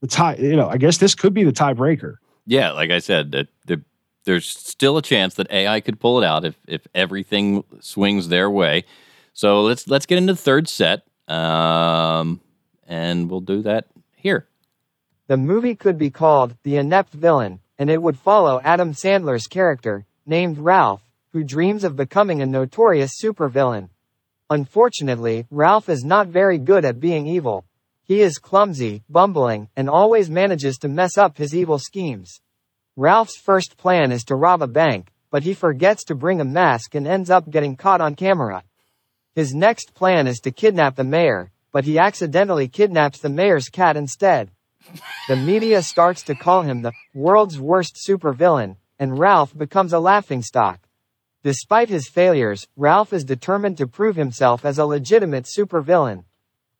[0.00, 0.36] the tie.
[0.36, 2.16] You know, I guess this could be the tiebreaker.
[2.46, 3.82] yeah, like I said, that the,
[4.24, 8.48] there's still a chance that AI could pull it out if if everything swings their
[8.48, 8.84] way.
[9.32, 12.40] So let's let's get into the third set, um,
[12.86, 13.86] and we'll do that
[14.24, 14.48] here.
[15.26, 20.06] The movie could be called The Inept Villain, and it would follow Adam Sandler's character,
[20.24, 21.02] named Ralph,
[21.32, 23.90] who dreams of becoming a notorious supervillain.
[24.48, 27.66] Unfortunately, Ralph is not very good at being evil.
[28.02, 32.40] He is clumsy, bumbling, and always manages to mess up his evil schemes.
[32.96, 36.94] Ralph's first plan is to rob a bank, but he forgets to bring a mask
[36.94, 38.62] and ends up getting caught on camera.
[39.34, 43.96] His next plan is to kidnap the mayor, but he accidentally kidnaps the mayor's cat
[43.96, 44.48] instead.
[45.26, 50.78] The media starts to call him the world's worst supervillain, and Ralph becomes a laughingstock.
[51.42, 56.22] Despite his failures, Ralph is determined to prove himself as a legitimate supervillain.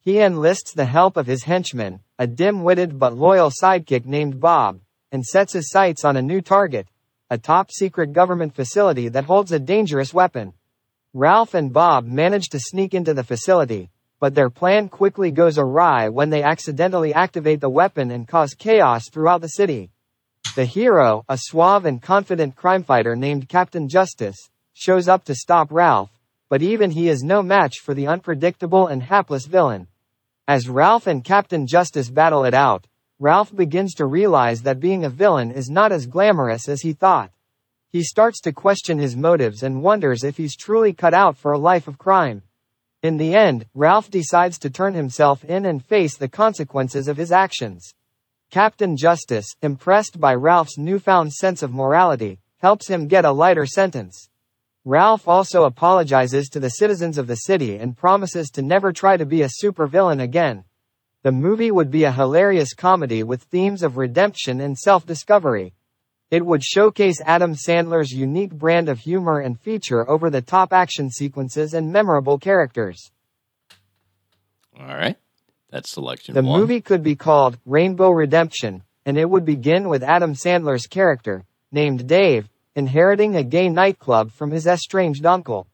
[0.01, 4.79] He enlists the help of his henchman, a dim-witted but loyal sidekick named Bob,
[5.11, 6.87] and sets his sights on a new target,
[7.31, 10.53] a top-secret government facility that holds a dangerous weapon.
[11.13, 13.91] Ralph and Bob manage to sneak into the facility,
[14.21, 19.09] but their plan quickly goes awry when they accidentally activate the weapon and cause chaos
[19.11, 19.91] throughout the city.
[20.57, 25.73] The hero, a suave and confident crime fighter named Captain Justice, shows up to stop
[25.73, 26.11] Ralph,
[26.49, 29.89] but even he is no match for the unpredictable and hapless villain.
[30.47, 32.87] As Ralph and Captain Justice battle it out,
[33.19, 37.31] Ralph begins to realize that being a villain is not as glamorous as he thought.
[37.91, 41.59] He starts to question his motives and wonders if he's truly cut out for a
[41.59, 42.43] life of crime.
[43.05, 47.31] In the end, Ralph decides to turn himself in and face the consequences of his
[47.31, 47.93] actions.
[48.51, 54.31] Captain Justice, impressed by Ralph's newfound sense of morality, helps him get a lighter sentence.
[54.87, 59.27] Ralph also apologizes to the citizens of the city and promises to never try to
[59.27, 60.65] be a supervillain again.
[61.25, 65.75] The movie would be a hilarious comedy with themes of redemption and self-discovery.
[66.31, 71.11] It would showcase Adam Sandler's unique brand of humor and feature over the top action
[71.11, 73.11] sequences and memorable characters.
[74.79, 75.17] All right.
[75.71, 76.61] That's selection The one.
[76.61, 82.07] movie could be called Rainbow Redemption, and it would begin with Adam Sandler's character, named
[82.07, 85.67] Dave, inheriting a gay nightclub from his estranged uncle.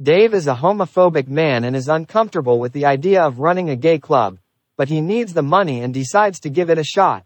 [0.00, 3.98] Dave is a homophobic man and is uncomfortable with the idea of running a gay
[3.98, 4.38] club,
[4.76, 7.24] but he needs the money and decides to give it a shot.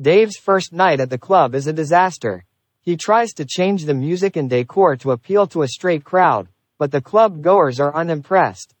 [0.00, 2.46] Dave's first night at the club is a disaster.
[2.80, 6.48] He tries to change the music and decor to appeal to a straight crowd,
[6.78, 8.74] but the club goers are unimpressed.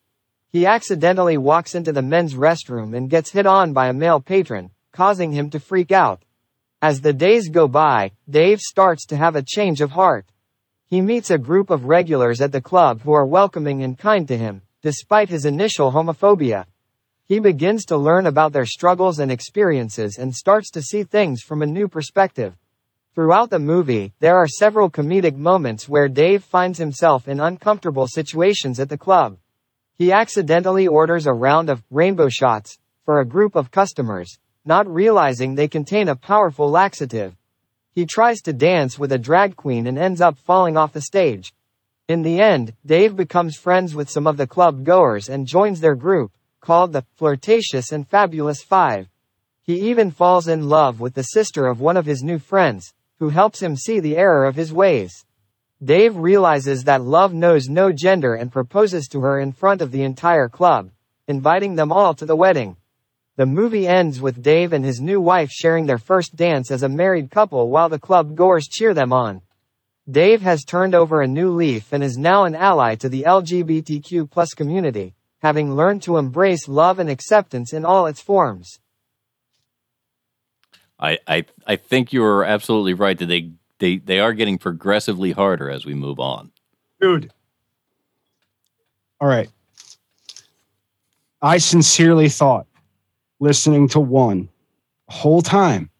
[0.48, 4.70] He accidentally walks into the men's restroom and gets hit on by a male patron,
[4.92, 6.22] causing him to freak out.
[6.80, 10.24] As the days go by, Dave starts to have a change of heart.
[10.86, 14.38] He meets a group of regulars at the club who are welcoming and kind to
[14.38, 16.64] him, despite his initial homophobia.
[17.30, 21.62] He begins to learn about their struggles and experiences and starts to see things from
[21.62, 22.56] a new perspective.
[23.14, 28.80] Throughout the movie, there are several comedic moments where Dave finds himself in uncomfortable situations
[28.80, 29.36] at the club.
[29.96, 35.54] He accidentally orders a round of rainbow shots for a group of customers, not realizing
[35.54, 37.36] they contain a powerful laxative.
[37.92, 41.52] He tries to dance with a drag queen and ends up falling off the stage.
[42.08, 45.94] In the end, Dave becomes friends with some of the club goers and joins their
[45.94, 49.08] group, called the Flirtatious and Fabulous Five.
[49.62, 53.28] He even falls in love with the sister of one of his new friends, who
[53.28, 55.24] helps him see the error of his ways.
[55.82, 60.02] Dave realizes that love knows no gender and proposes to her in front of the
[60.02, 60.90] entire club,
[61.26, 62.76] inviting them all to the wedding.
[63.36, 66.88] The movie ends with Dave and his new wife sharing their first dance as a
[66.88, 69.40] married couple while the club goers cheer them on.
[70.10, 74.30] Dave has turned over a new leaf and is now an ally to the LGBTQ
[74.30, 78.78] plus community, having learned to embrace love and acceptance in all its forms.
[80.98, 85.32] I, I I think you are absolutely right that they, they they are getting progressively
[85.32, 86.52] harder as we move on.
[87.00, 87.32] dude.
[89.20, 89.50] All right.
[91.42, 92.66] I sincerely thought,
[93.38, 94.48] listening to one,
[95.08, 95.90] whole time,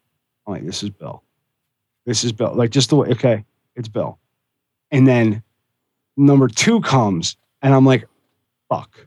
[0.47, 1.23] I'm like, this is Bill.
[2.05, 2.53] This is Bill.
[2.55, 4.19] Like just the way, okay, it's Bill.
[4.91, 5.43] And then
[6.17, 8.07] number two comes, and I'm like,
[8.69, 9.07] fuck.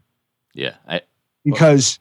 [0.53, 0.75] Yeah.
[0.87, 1.01] I,
[1.43, 1.99] Because,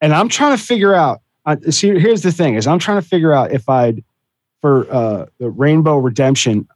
[0.00, 1.20] and I'm trying to figure out.
[1.46, 4.02] Uh, see, here's the thing: is I'm trying to figure out if I'd
[4.64, 6.66] for uh, the Rainbow Redemption.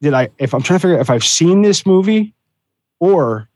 [0.00, 0.30] Did I?
[0.38, 2.32] If I'm trying to figure out if I've seen this movie,
[3.00, 3.50] or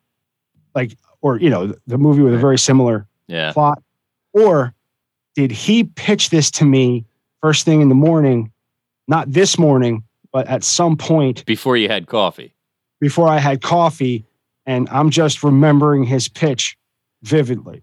[0.75, 3.53] like, or you know, the movie with a very similar yeah.
[3.53, 3.83] plot,
[4.35, 4.75] or
[5.35, 7.07] did he pitch this to me
[7.41, 8.53] first thing in the morning?
[9.09, 12.55] Not this morning, but at some point Before you had coffee.
[13.01, 14.26] before I had coffee,
[14.67, 16.77] and I'm just remembering his pitch
[17.23, 17.83] vividly.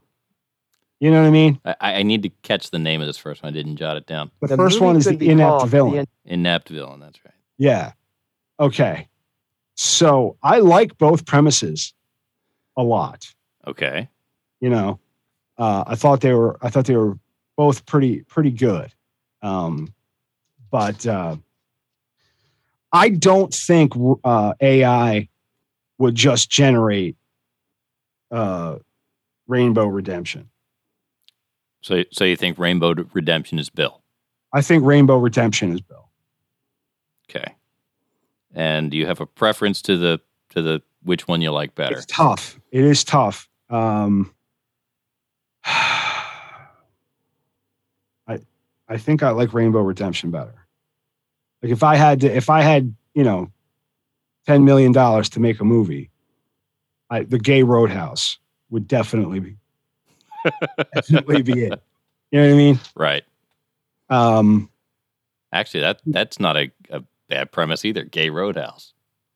[1.00, 1.60] You know what I mean?
[1.66, 3.52] I, I need to catch the name of this first one.
[3.52, 4.32] I didn't jot it down.
[4.42, 6.08] The, The first one is the be inept villain.
[6.26, 7.00] The Inept villain.
[7.02, 7.34] That's right.
[7.58, 7.92] Yeah.
[8.60, 9.08] Okay.
[9.76, 11.94] So I like both premises
[12.78, 13.34] a lot.
[13.68, 14.08] Okay.
[14.62, 15.00] You know,
[15.58, 17.18] uh, I thought they were I thought they were
[17.58, 18.94] both pretty pretty good.
[19.42, 19.94] Um,
[20.72, 21.36] but uh,
[22.94, 25.28] I don't think uh, AI
[25.98, 27.16] would just generate
[28.32, 28.78] uh,
[29.48, 30.50] Rainbow Redemption.
[31.82, 34.02] So so you think Rainbow Redemption is Bill?
[34.54, 36.10] I think Rainbow Redemption is Bill.
[37.30, 37.56] Okay.
[38.54, 40.22] And do you have a preference to the
[40.52, 41.98] to the which one you like better?
[41.98, 42.60] It's tough.
[42.72, 43.50] It is tough.
[43.70, 44.34] Um,
[45.66, 46.30] I
[48.88, 50.68] I think I like Rainbow Redemption better.
[51.62, 53.52] Like if I had to, if I had you know,
[54.46, 56.10] ten million dollars to make a movie,
[57.10, 58.38] I, the Gay Roadhouse
[58.70, 59.58] would definitely be
[60.96, 61.82] definitely be it.
[62.32, 62.80] You know what I mean?
[62.96, 63.24] Right.
[64.10, 64.70] Um,
[65.54, 68.04] Actually, that that's not a, a bad premise either.
[68.04, 68.94] Gay Roadhouse.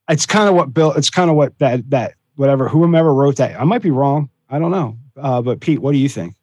[0.09, 0.91] it's kind of what Bill.
[0.93, 3.59] It's kind of what that that whatever whomever wrote that.
[3.59, 4.29] I might be wrong.
[4.49, 4.97] I don't know.
[5.15, 6.35] Uh, but Pete, what do you think?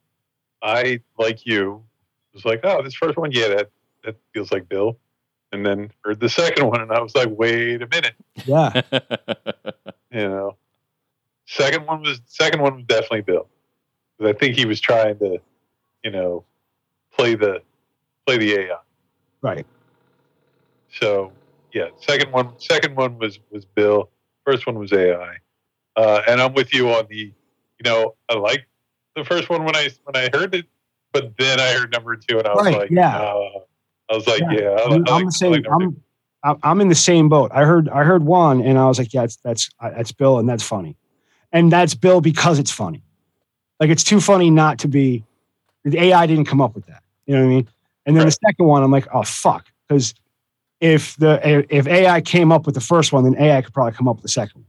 [0.62, 1.82] I like you
[2.32, 3.70] was like, oh, this first one, yeah, that
[4.04, 4.98] that feels like Bill.
[5.54, 8.82] And then heard the second one, and I was like, wait a minute, Yeah.
[10.10, 10.56] you know.
[11.46, 13.46] Second one was second one was definitely Bill,
[14.18, 15.38] 'Cause I think he was trying to,
[16.02, 16.44] you know,
[17.16, 17.62] play the
[18.26, 18.78] play the AI.
[19.42, 19.64] Right.
[20.98, 21.30] So
[21.72, 24.10] yeah, second one second one was was Bill.
[24.44, 25.36] First one was AI.
[25.94, 28.66] Uh, and I'm with you on the, you know, I like
[29.14, 30.66] the first one when I when I heard it,
[31.12, 33.16] but then I heard number two and I was Right, like, yeah.
[33.20, 33.60] uh,
[34.14, 34.52] I was like, Yeah.
[34.52, 35.52] yeah, I, I'm, I like, the same.
[35.52, 35.66] I like.
[35.70, 36.02] I'm,
[36.44, 37.50] I'm I'm in the same boat.
[37.54, 40.48] I heard I heard one, and I was like, yeah, that's that's that's Bill, and
[40.48, 40.96] that's funny,
[41.52, 43.02] and that's Bill because it's funny.
[43.80, 45.24] Like it's too funny not to be
[45.84, 47.02] The AI didn't come up with that.
[47.26, 47.68] You know what I mean?
[48.06, 50.14] And then the second one, I'm like, oh fuck, because
[50.80, 54.06] if the if AI came up with the first one, then AI could probably come
[54.08, 54.66] up with the second one.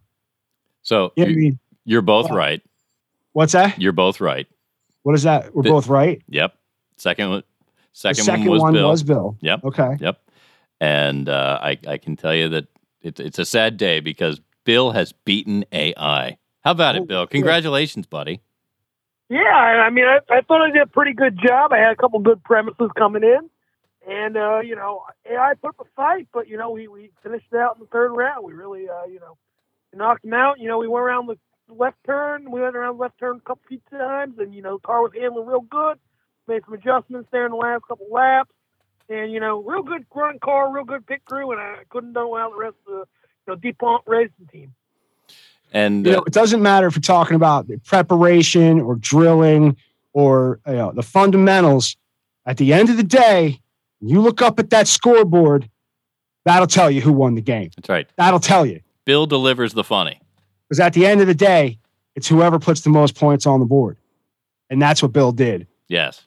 [0.84, 1.60] So You know what I you, mean?
[1.86, 2.38] you're both Wow.
[2.38, 2.62] right.
[3.34, 3.80] What's that?
[3.82, 4.48] You're both right.
[5.04, 5.54] What is that?
[5.54, 6.22] We're The- both right.
[6.30, 6.56] Yep.
[6.98, 7.44] Second
[8.04, 8.14] one.
[8.14, 8.90] The Second, second one was Bill.
[8.90, 9.38] was Bill.
[9.42, 9.64] Yep.
[9.66, 9.98] Okay.
[10.00, 10.22] Yep.
[10.82, 12.68] And uh, I, I can tell you that
[13.02, 16.38] it's it's a sad day because Bill has beaten AI.
[16.64, 17.26] How about Oh, it, Bill?
[17.26, 17.32] good.
[17.32, 18.42] Congratulations, buddy.
[19.30, 21.72] Yeah, I I mean, I, I thought I did a pretty good job.
[21.74, 23.50] I had a couple good premises coming in,
[24.08, 27.48] and uh, you know, AI put up a fight, but you know, we, we finished
[27.52, 28.46] it out in the third round.
[28.46, 29.38] We really, uh, you know,
[29.96, 30.60] knocked him out.
[30.60, 31.38] You know, we went around the
[31.74, 32.52] left turn.
[32.52, 35.02] We went around the left turn a couple few times, and you know, the car
[35.02, 35.98] was handling real good.
[36.48, 38.52] Made some adjustments there in the last couple laps,
[39.10, 42.32] and you know, real good running car, real good pit crew, and I couldn't done
[42.32, 43.06] without the rest of the you
[43.48, 44.74] know DuPont racing team.
[45.74, 49.78] And You uh, know, it doesn't matter if you're talking about the preparation or drilling
[50.14, 51.98] or you know the fundamentals.
[52.46, 53.60] At the end of the day,
[54.02, 55.70] you look up at that scoreboard.
[56.46, 57.72] That'll tell you who won the game.
[57.76, 58.08] that's right.
[58.18, 60.22] That'll tell you Bill delivers the funny.
[60.68, 61.80] because at the end of the day,
[62.16, 63.98] it's whoever puts the most points on the board,
[64.70, 65.68] and that's what Bill did.
[65.88, 66.26] Yes.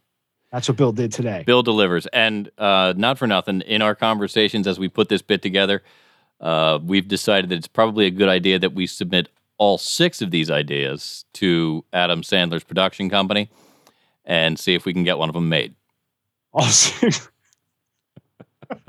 [0.52, 1.42] That's what Bill did today.
[1.46, 2.06] Bill delivers.
[2.06, 5.82] And uh, not for nothing, in our conversations as we put this bit together,
[6.40, 9.28] uh, we've decided that it's probably a good idea that we submit
[9.58, 13.50] all six of these ideas to Adam Sandler's production company
[14.24, 15.74] and see if we can get one of them made.
[16.52, 17.28] All six.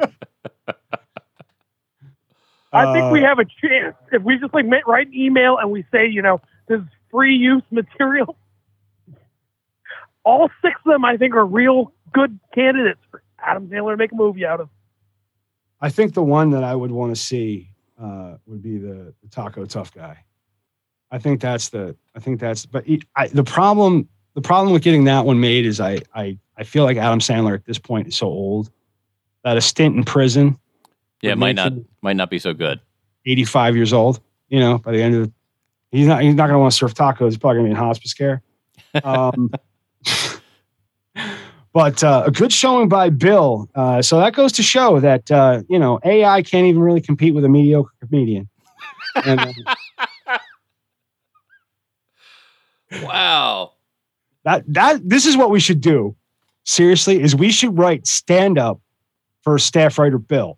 [2.71, 5.71] I think we Uh, have a chance if we just like write an email and
[5.71, 8.37] we say, you know, this is free use material.
[10.29, 14.11] All six of them, I think, are real good candidates for Adam Sandler to make
[14.11, 14.69] a movie out of.
[15.81, 19.29] I think the one that I would want to see uh, would be the, the
[19.31, 20.23] taco tough guy.
[21.09, 21.95] I think that's the.
[22.15, 22.67] I think that's.
[22.67, 26.63] But I, the problem, the problem with getting that one made is I, I, I
[26.63, 28.69] feel like Adam Sandler at this point is so old
[29.43, 30.59] that a stint in prison,
[31.23, 31.73] Yeah, might not
[32.03, 32.79] might not be so good.
[33.25, 34.19] 85 years old.
[34.49, 35.33] You know, by the end of the,
[35.89, 36.21] he's not.
[36.21, 37.29] He's not going to want to serve tacos.
[37.29, 38.43] He's probably going to be in hospice care.
[39.03, 39.51] Um,
[41.73, 43.69] but uh, a good showing by Bill.
[43.75, 47.33] Uh, so that goes to show that uh, you know AI can't even really compete
[47.35, 48.49] with a mediocre comedian.
[49.15, 50.37] And, uh,
[53.03, 53.73] Wow.
[54.45, 56.15] that that this is what we should do.
[56.65, 58.79] Seriously, is we should write stand up
[59.43, 60.57] for staff writer Bill.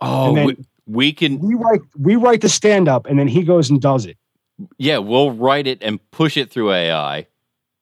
[0.00, 0.56] Oh, we,
[0.86, 4.06] we can We write we write the stand up, and then he goes and does
[4.06, 4.16] it.
[4.78, 7.26] yeah, we'll write it and push it through AI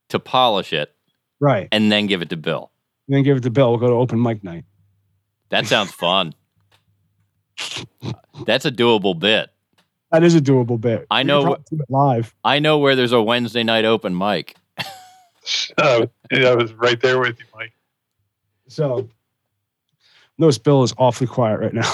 [0.09, 0.93] to polish it
[1.41, 2.70] Right, and then give it to Bill.
[3.09, 3.70] and then give it to Bill.
[3.70, 4.64] We'll go to open mic night.
[5.51, 6.34] That sounds fun.
[8.47, 9.51] That's a doable bit.
[10.12, 11.07] That is a doable bit.
[11.11, 12.34] I know could probably do it live.
[12.45, 14.57] I know where there's a Wednesday night open mic.
[15.78, 17.72] Uh, I was right there with you, Mike.
[18.66, 19.09] So
[20.39, 21.89] notice Bill is awfully quiet right now.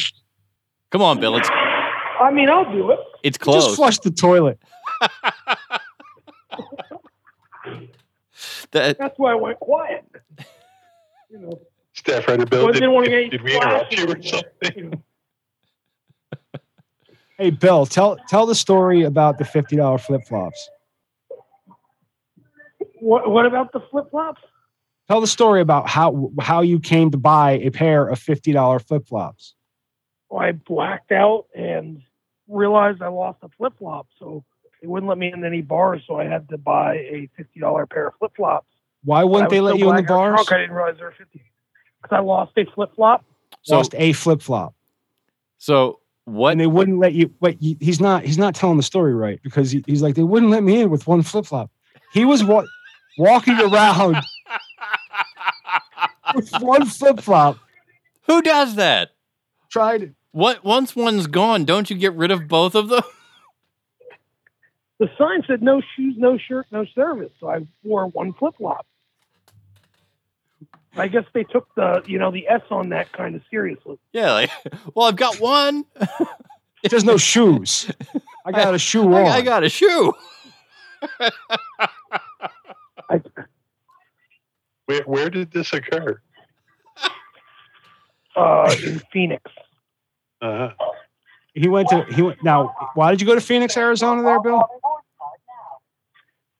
[0.90, 1.36] Come on, Bill.
[1.36, 2.98] It's I mean, I'll do it.
[3.22, 3.66] it's closed.
[3.66, 4.58] Just flush the toilet.
[8.72, 10.04] That- That's why I went quiet.
[11.30, 11.60] You know,
[11.94, 14.22] Staff writer Bill, Well, did, didn't want to did, get did we interrupt you or
[14.22, 14.72] something?
[14.76, 15.02] you know.
[17.38, 20.70] Hey Bill, tell tell the story about the fifty dollar flip flops.
[23.00, 24.40] What, what about the flip flops?
[25.08, 28.78] Tell the story about how how you came to buy a pair of fifty dollar
[28.78, 29.54] flip flops.
[30.30, 32.02] Well, I blacked out and
[32.48, 34.44] realized I lost a flip flop, so
[34.84, 37.86] they wouldn't let me in any bars, so I had to buy a fifty dollar
[37.86, 38.66] pair of flip flops.
[39.02, 40.46] Why wouldn't they let you in the bars?
[40.50, 41.40] I didn't realize they were fifty.
[42.02, 43.24] Because I lost a flip flop.
[43.62, 44.74] so Lost a flip flop,
[45.56, 47.32] so what and they wouldn't let you.
[47.40, 50.22] Wait, you- he's not he's not telling the story right because he, he's like they
[50.22, 51.70] wouldn't let me in with one flip flop.
[52.12, 52.66] He was what
[53.16, 54.16] walking around
[56.34, 57.56] with one flip flop.
[58.26, 59.12] who does that?
[59.70, 63.00] Tried What once one's gone, don't you get rid of both of them?
[65.04, 67.30] The sign said no shoes, no shirt, no service.
[67.38, 68.86] So I wore one flip flop.
[70.96, 73.98] I guess they took the you know the S on that kind of seriously.
[74.14, 74.50] Yeah, like,
[74.94, 75.84] well, I've got one.
[76.88, 77.90] there's no shoes.
[78.46, 79.26] I got a shoe on.
[79.26, 80.14] I, I got a shoe.
[83.10, 83.20] I,
[84.86, 86.18] Where, where did this occur?
[88.36, 89.52] uh, in Phoenix.
[90.40, 90.70] Uh,
[91.52, 92.74] He went to he went now.
[92.94, 94.66] Why did you go to Phoenix, Arizona, there, Bill?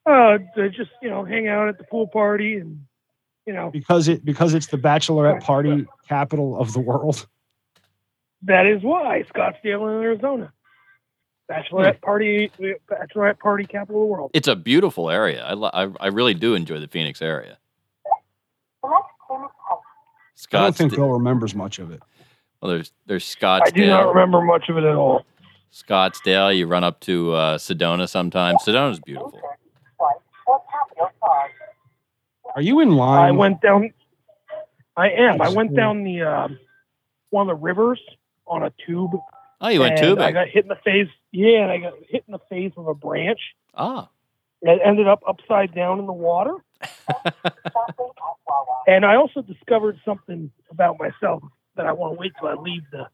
[0.07, 0.39] Uh,
[0.69, 2.85] just you know hang out at the pool party and
[3.47, 7.27] you know Because it because it's the bachelorette party capital of the world.
[8.43, 10.53] that is why Scottsdale, in Arizona.
[11.51, 12.51] Bachelorette party,
[12.91, 14.31] bachelorette party capital of the world.
[14.35, 15.45] It's a beautiful area.
[15.45, 17.59] I, li- I, I really do enjoy the Phoenix area.
[18.83, 18.89] I
[20.51, 20.97] don't think Scottsdale.
[20.97, 22.03] Bill remembers much of it.
[22.61, 23.67] Well, there's there's Scottsdale.
[23.67, 25.25] I do not remember much of it at all.
[25.73, 26.57] Scottsdale.
[26.57, 28.63] You run up to uh, Sedona sometimes.
[28.65, 29.41] Sedona's beautiful.
[32.55, 33.29] Are you in line?
[33.29, 33.93] I went down.
[34.97, 35.43] I am.
[35.43, 36.59] I went down the um,
[37.31, 38.01] one of the rivers
[38.47, 39.11] on a tube.
[39.61, 41.09] Oh, you went and I got hit in the face.
[41.33, 43.41] Yeah, and I got hit in the face with a branch.
[43.75, 44.09] Ah,
[44.63, 46.55] It ended up upside down in the water.
[48.87, 51.43] and I also discovered something about myself
[51.77, 53.07] that I want to wait till I leave the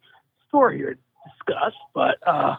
[0.48, 1.72] store here to discuss.
[1.94, 2.56] But uh,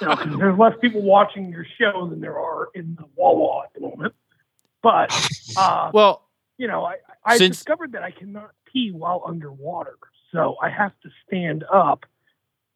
[0.00, 3.64] you know, 'cause there's less people watching your show than there are in the Wawa
[3.64, 4.14] at the moment.
[4.82, 5.12] But
[5.56, 6.28] uh, well,
[6.58, 9.96] you know, I, I Since- discovered that I cannot pee while underwater.
[10.32, 12.06] So I have to stand up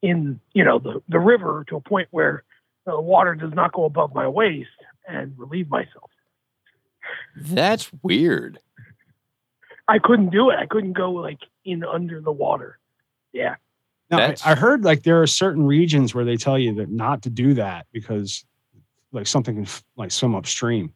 [0.03, 2.45] in, you know, the, the river to a point where
[2.85, 4.69] the water does not go above my waist
[5.09, 6.11] and relieve myself.
[7.41, 8.59] that's weird.
[9.89, 10.57] I couldn't do it.
[10.59, 12.79] I couldn't go like in under the water.
[13.33, 13.57] Yeah.
[14.11, 17.23] No, I, I heard like there are certain regions where they tell you that not
[17.23, 18.45] to do that because
[19.13, 20.93] like something can f- like swim upstream.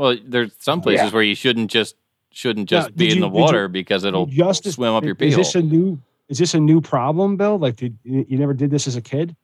[0.00, 1.10] Well, there's some places Yeah.
[1.12, 1.94] where you shouldn't just
[2.32, 5.04] shouldn't Now, just be in you- the did you- water because it'll Just swim up
[5.04, 6.00] your pee Is this a new?
[6.30, 7.58] Is this a new problem, Bill?
[7.58, 9.36] Like, did you you never did this as a kid?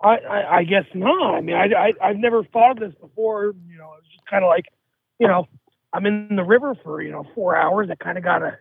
[0.00, 1.34] I, I, I guess not.
[1.34, 3.54] I mean, I, I, I've never thought of this before.
[3.68, 4.66] You know, it's just kind of like,
[5.18, 5.48] you know,
[5.92, 7.88] I'm in the river for, you know, four hours.
[7.90, 8.58] I kind of got a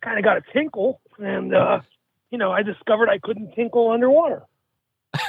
[0.00, 1.00] kind of got a tinkle.
[1.20, 1.82] And, uh,
[2.32, 4.42] you know, I discovered I couldn't tinkle underwater.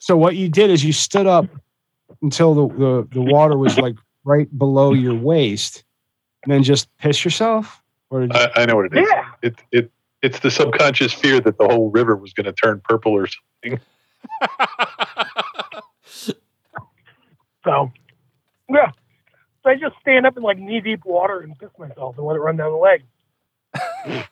[0.00, 1.44] So what you did is you stood up
[2.22, 5.84] until the the, the water was like right below your waist,
[6.44, 7.82] and then just piss yourself.
[8.10, 9.08] Or did you, I, I know what it is.
[9.10, 9.24] Yeah.
[9.42, 9.90] It it
[10.22, 13.28] it's the subconscious fear that the whole river was going to turn purple or
[13.62, 13.80] something.
[17.68, 17.92] So,
[18.70, 18.90] yeah.
[19.62, 22.36] So I just stand up in like knee deep water and piss myself and let
[22.36, 23.02] it run down the leg.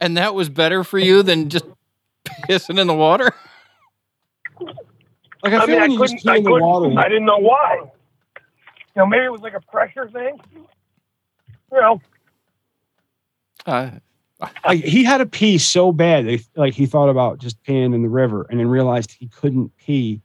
[0.00, 1.66] and that was better for you than just
[2.48, 3.32] pissing in the water.
[5.42, 6.98] Like I, I feel mean, I you just couldn't, pee in the water.
[6.98, 7.80] I didn't know why.
[7.82, 10.40] You know, maybe it was like a pressure thing.
[11.72, 12.00] You know,
[13.66, 13.90] Uh,
[14.64, 18.08] like he had to pee so bad, like he thought about just peeing in the
[18.08, 20.22] river, and then realized he couldn't pee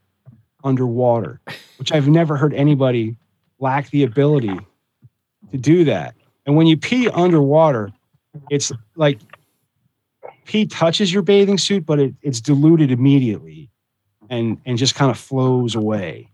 [0.64, 1.42] underwater,
[1.78, 3.18] which I've never heard anybody
[3.60, 4.58] lack the ability
[5.52, 6.16] to do that.
[6.46, 7.92] And when you pee underwater,
[8.50, 9.20] it's like
[10.46, 13.70] pee touches your bathing suit, but it, it's diluted immediately,
[14.30, 16.30] and and just kind of flows away,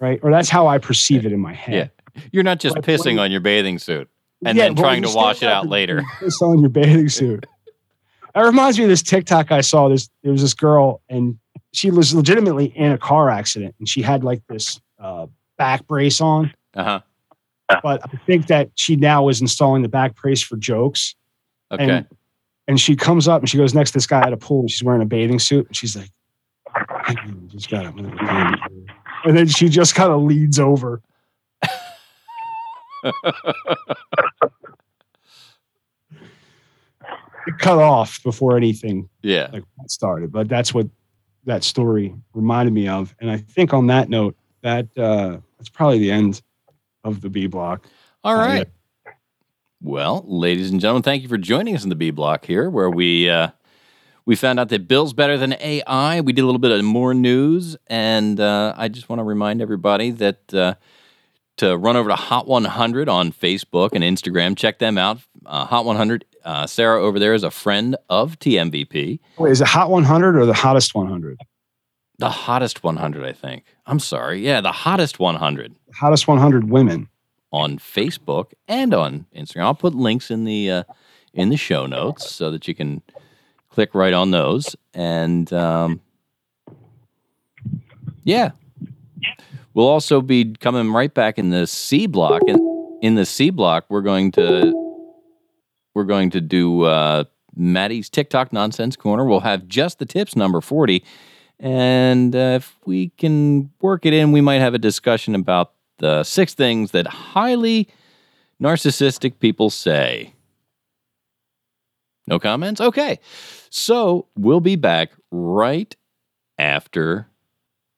[0.00, 0.20] right?
[0.22, 1.90] Or that's how I perceive it in my head.
[2.14, 4.08] Yeah, you're not just Like, pissing you- on your bathing suit
[4.44, 6.02] and Yeah, then trying to wash it out later.
[6.20, 7.46] Piss on your bathing suit.
[8.34, 9.88] That reminds me of this TikTok I saw.
[9.88, 11.38] This there was this girl, and
[11.72, 15.26] she was legitimately in a car accident, and she had like this uh,
[15.58, 16.52] back brace on.
[16.74, 17.00] Uh huh.
[17.82, 21.14] But I think that she now is installing the back brace for jokes.
[21.72, 21.88] Okay.
[21.88, 22.06] And,
[22.66, 24.70] and she comes up and she goes next to this guy at a pool, and
[24.70, 26.10] she's wearing a bathing suit, and she's like, "Hey, man,
[27.48, 27.94] "Just got it."
[29.24, 31.02] And then she just kind of leads over.
[37.46, 39.48] It cut off before anything yeah.
[39.52, 40.30] like started.
[40.30, 40.88] But that's what
[41.46, 43.14] that story reminded me of.
[43.20, 46.42] And I think on that note, that uh, that's probably the end
[47.04, 47.86] of the B block.
[48.24, 48.68] all right Uh, right.
[49.82, 52.90] Well, ladies and gentlemen, thank you for joining us in the B block here, where
[52.90, 53.48] we uh,
[54.26, 56.20] we found out that Bill's better than AI.
[56.20, 59.60] We did a little bit of more news, and uh, I just want to remind
[59.62, 60.74] everybody that uh,
[61.58, 64.56] to run over to Hot 100 on Facebook and Instagram.
[64.56, 65.18] Check them out.
[65.44, 66.24] Uh, Hot 100.
[66.44, 70.46] Uh, Sarah over there is a friend of TMVP, Wait, is it Hot 100 or
[70.46, 71.38] the hottest 100?
[72.18, 73.64] the hottest 100, I think.
[73.86, 75.74] I'm sorry, yeah, the hottest 100.
[75.94, 77.08] Hottest 100 women.
[77.52, 79.62] on Facebook and on Instagram.
[79.64, 80.82] I'll put links in the uh,
[81.34, 83.02] in the show notes so that you can
[83.70, 84.76] click right on those.
[84.92, 86.00] And um,
[88.24, 88.50] yeah,
[89.74, 92.42] we'll also be coming right back in the C block.
[92.46, 92.60] And
[93.02, 94.72] in the C block, we're going to
[95.94, 97.24] we're going to do uh,
[97.56, 99.24] Matty's TikTok nonsense corner.
[99.24, 101.04] We'll have just the tips number forty.
[101.58, 106.24] And uh, if we can work it in, we might have a discussion about the
[106.24, 107.88] six things that highly
[108.62, 110.32] narcissistic people say.
[112.26, 112.80] No comments?
[112.80, 113.18] Okay.
[113.70, 115.94] So we'll be back right
[116.58, 117.28] after.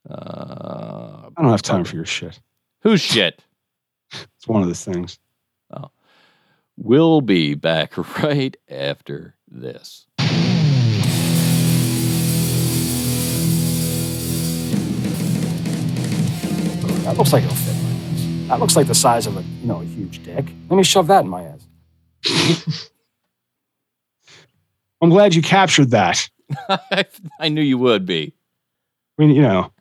[0.08, 2.38] Uh, I don't have time for your shit.
[2.80, 3.42] Who's shit?
[4.12, 5.18] it's one of those things.
[5.72, 5.90] Oh.
[6.76, 10.06] We'll be back right after this.
[17.04, 18.48] That looks like it'll fit my ass.
[18.48, 20.44] That looks like the size of a you know a huge dick.
[20.68, 22.88] Let me shove that in my ass.
[25.02, 26.30] I'm glad you captured that.
[27.40, 28.32] I knew you would be.
[29.18, 29.71] I mean, you know,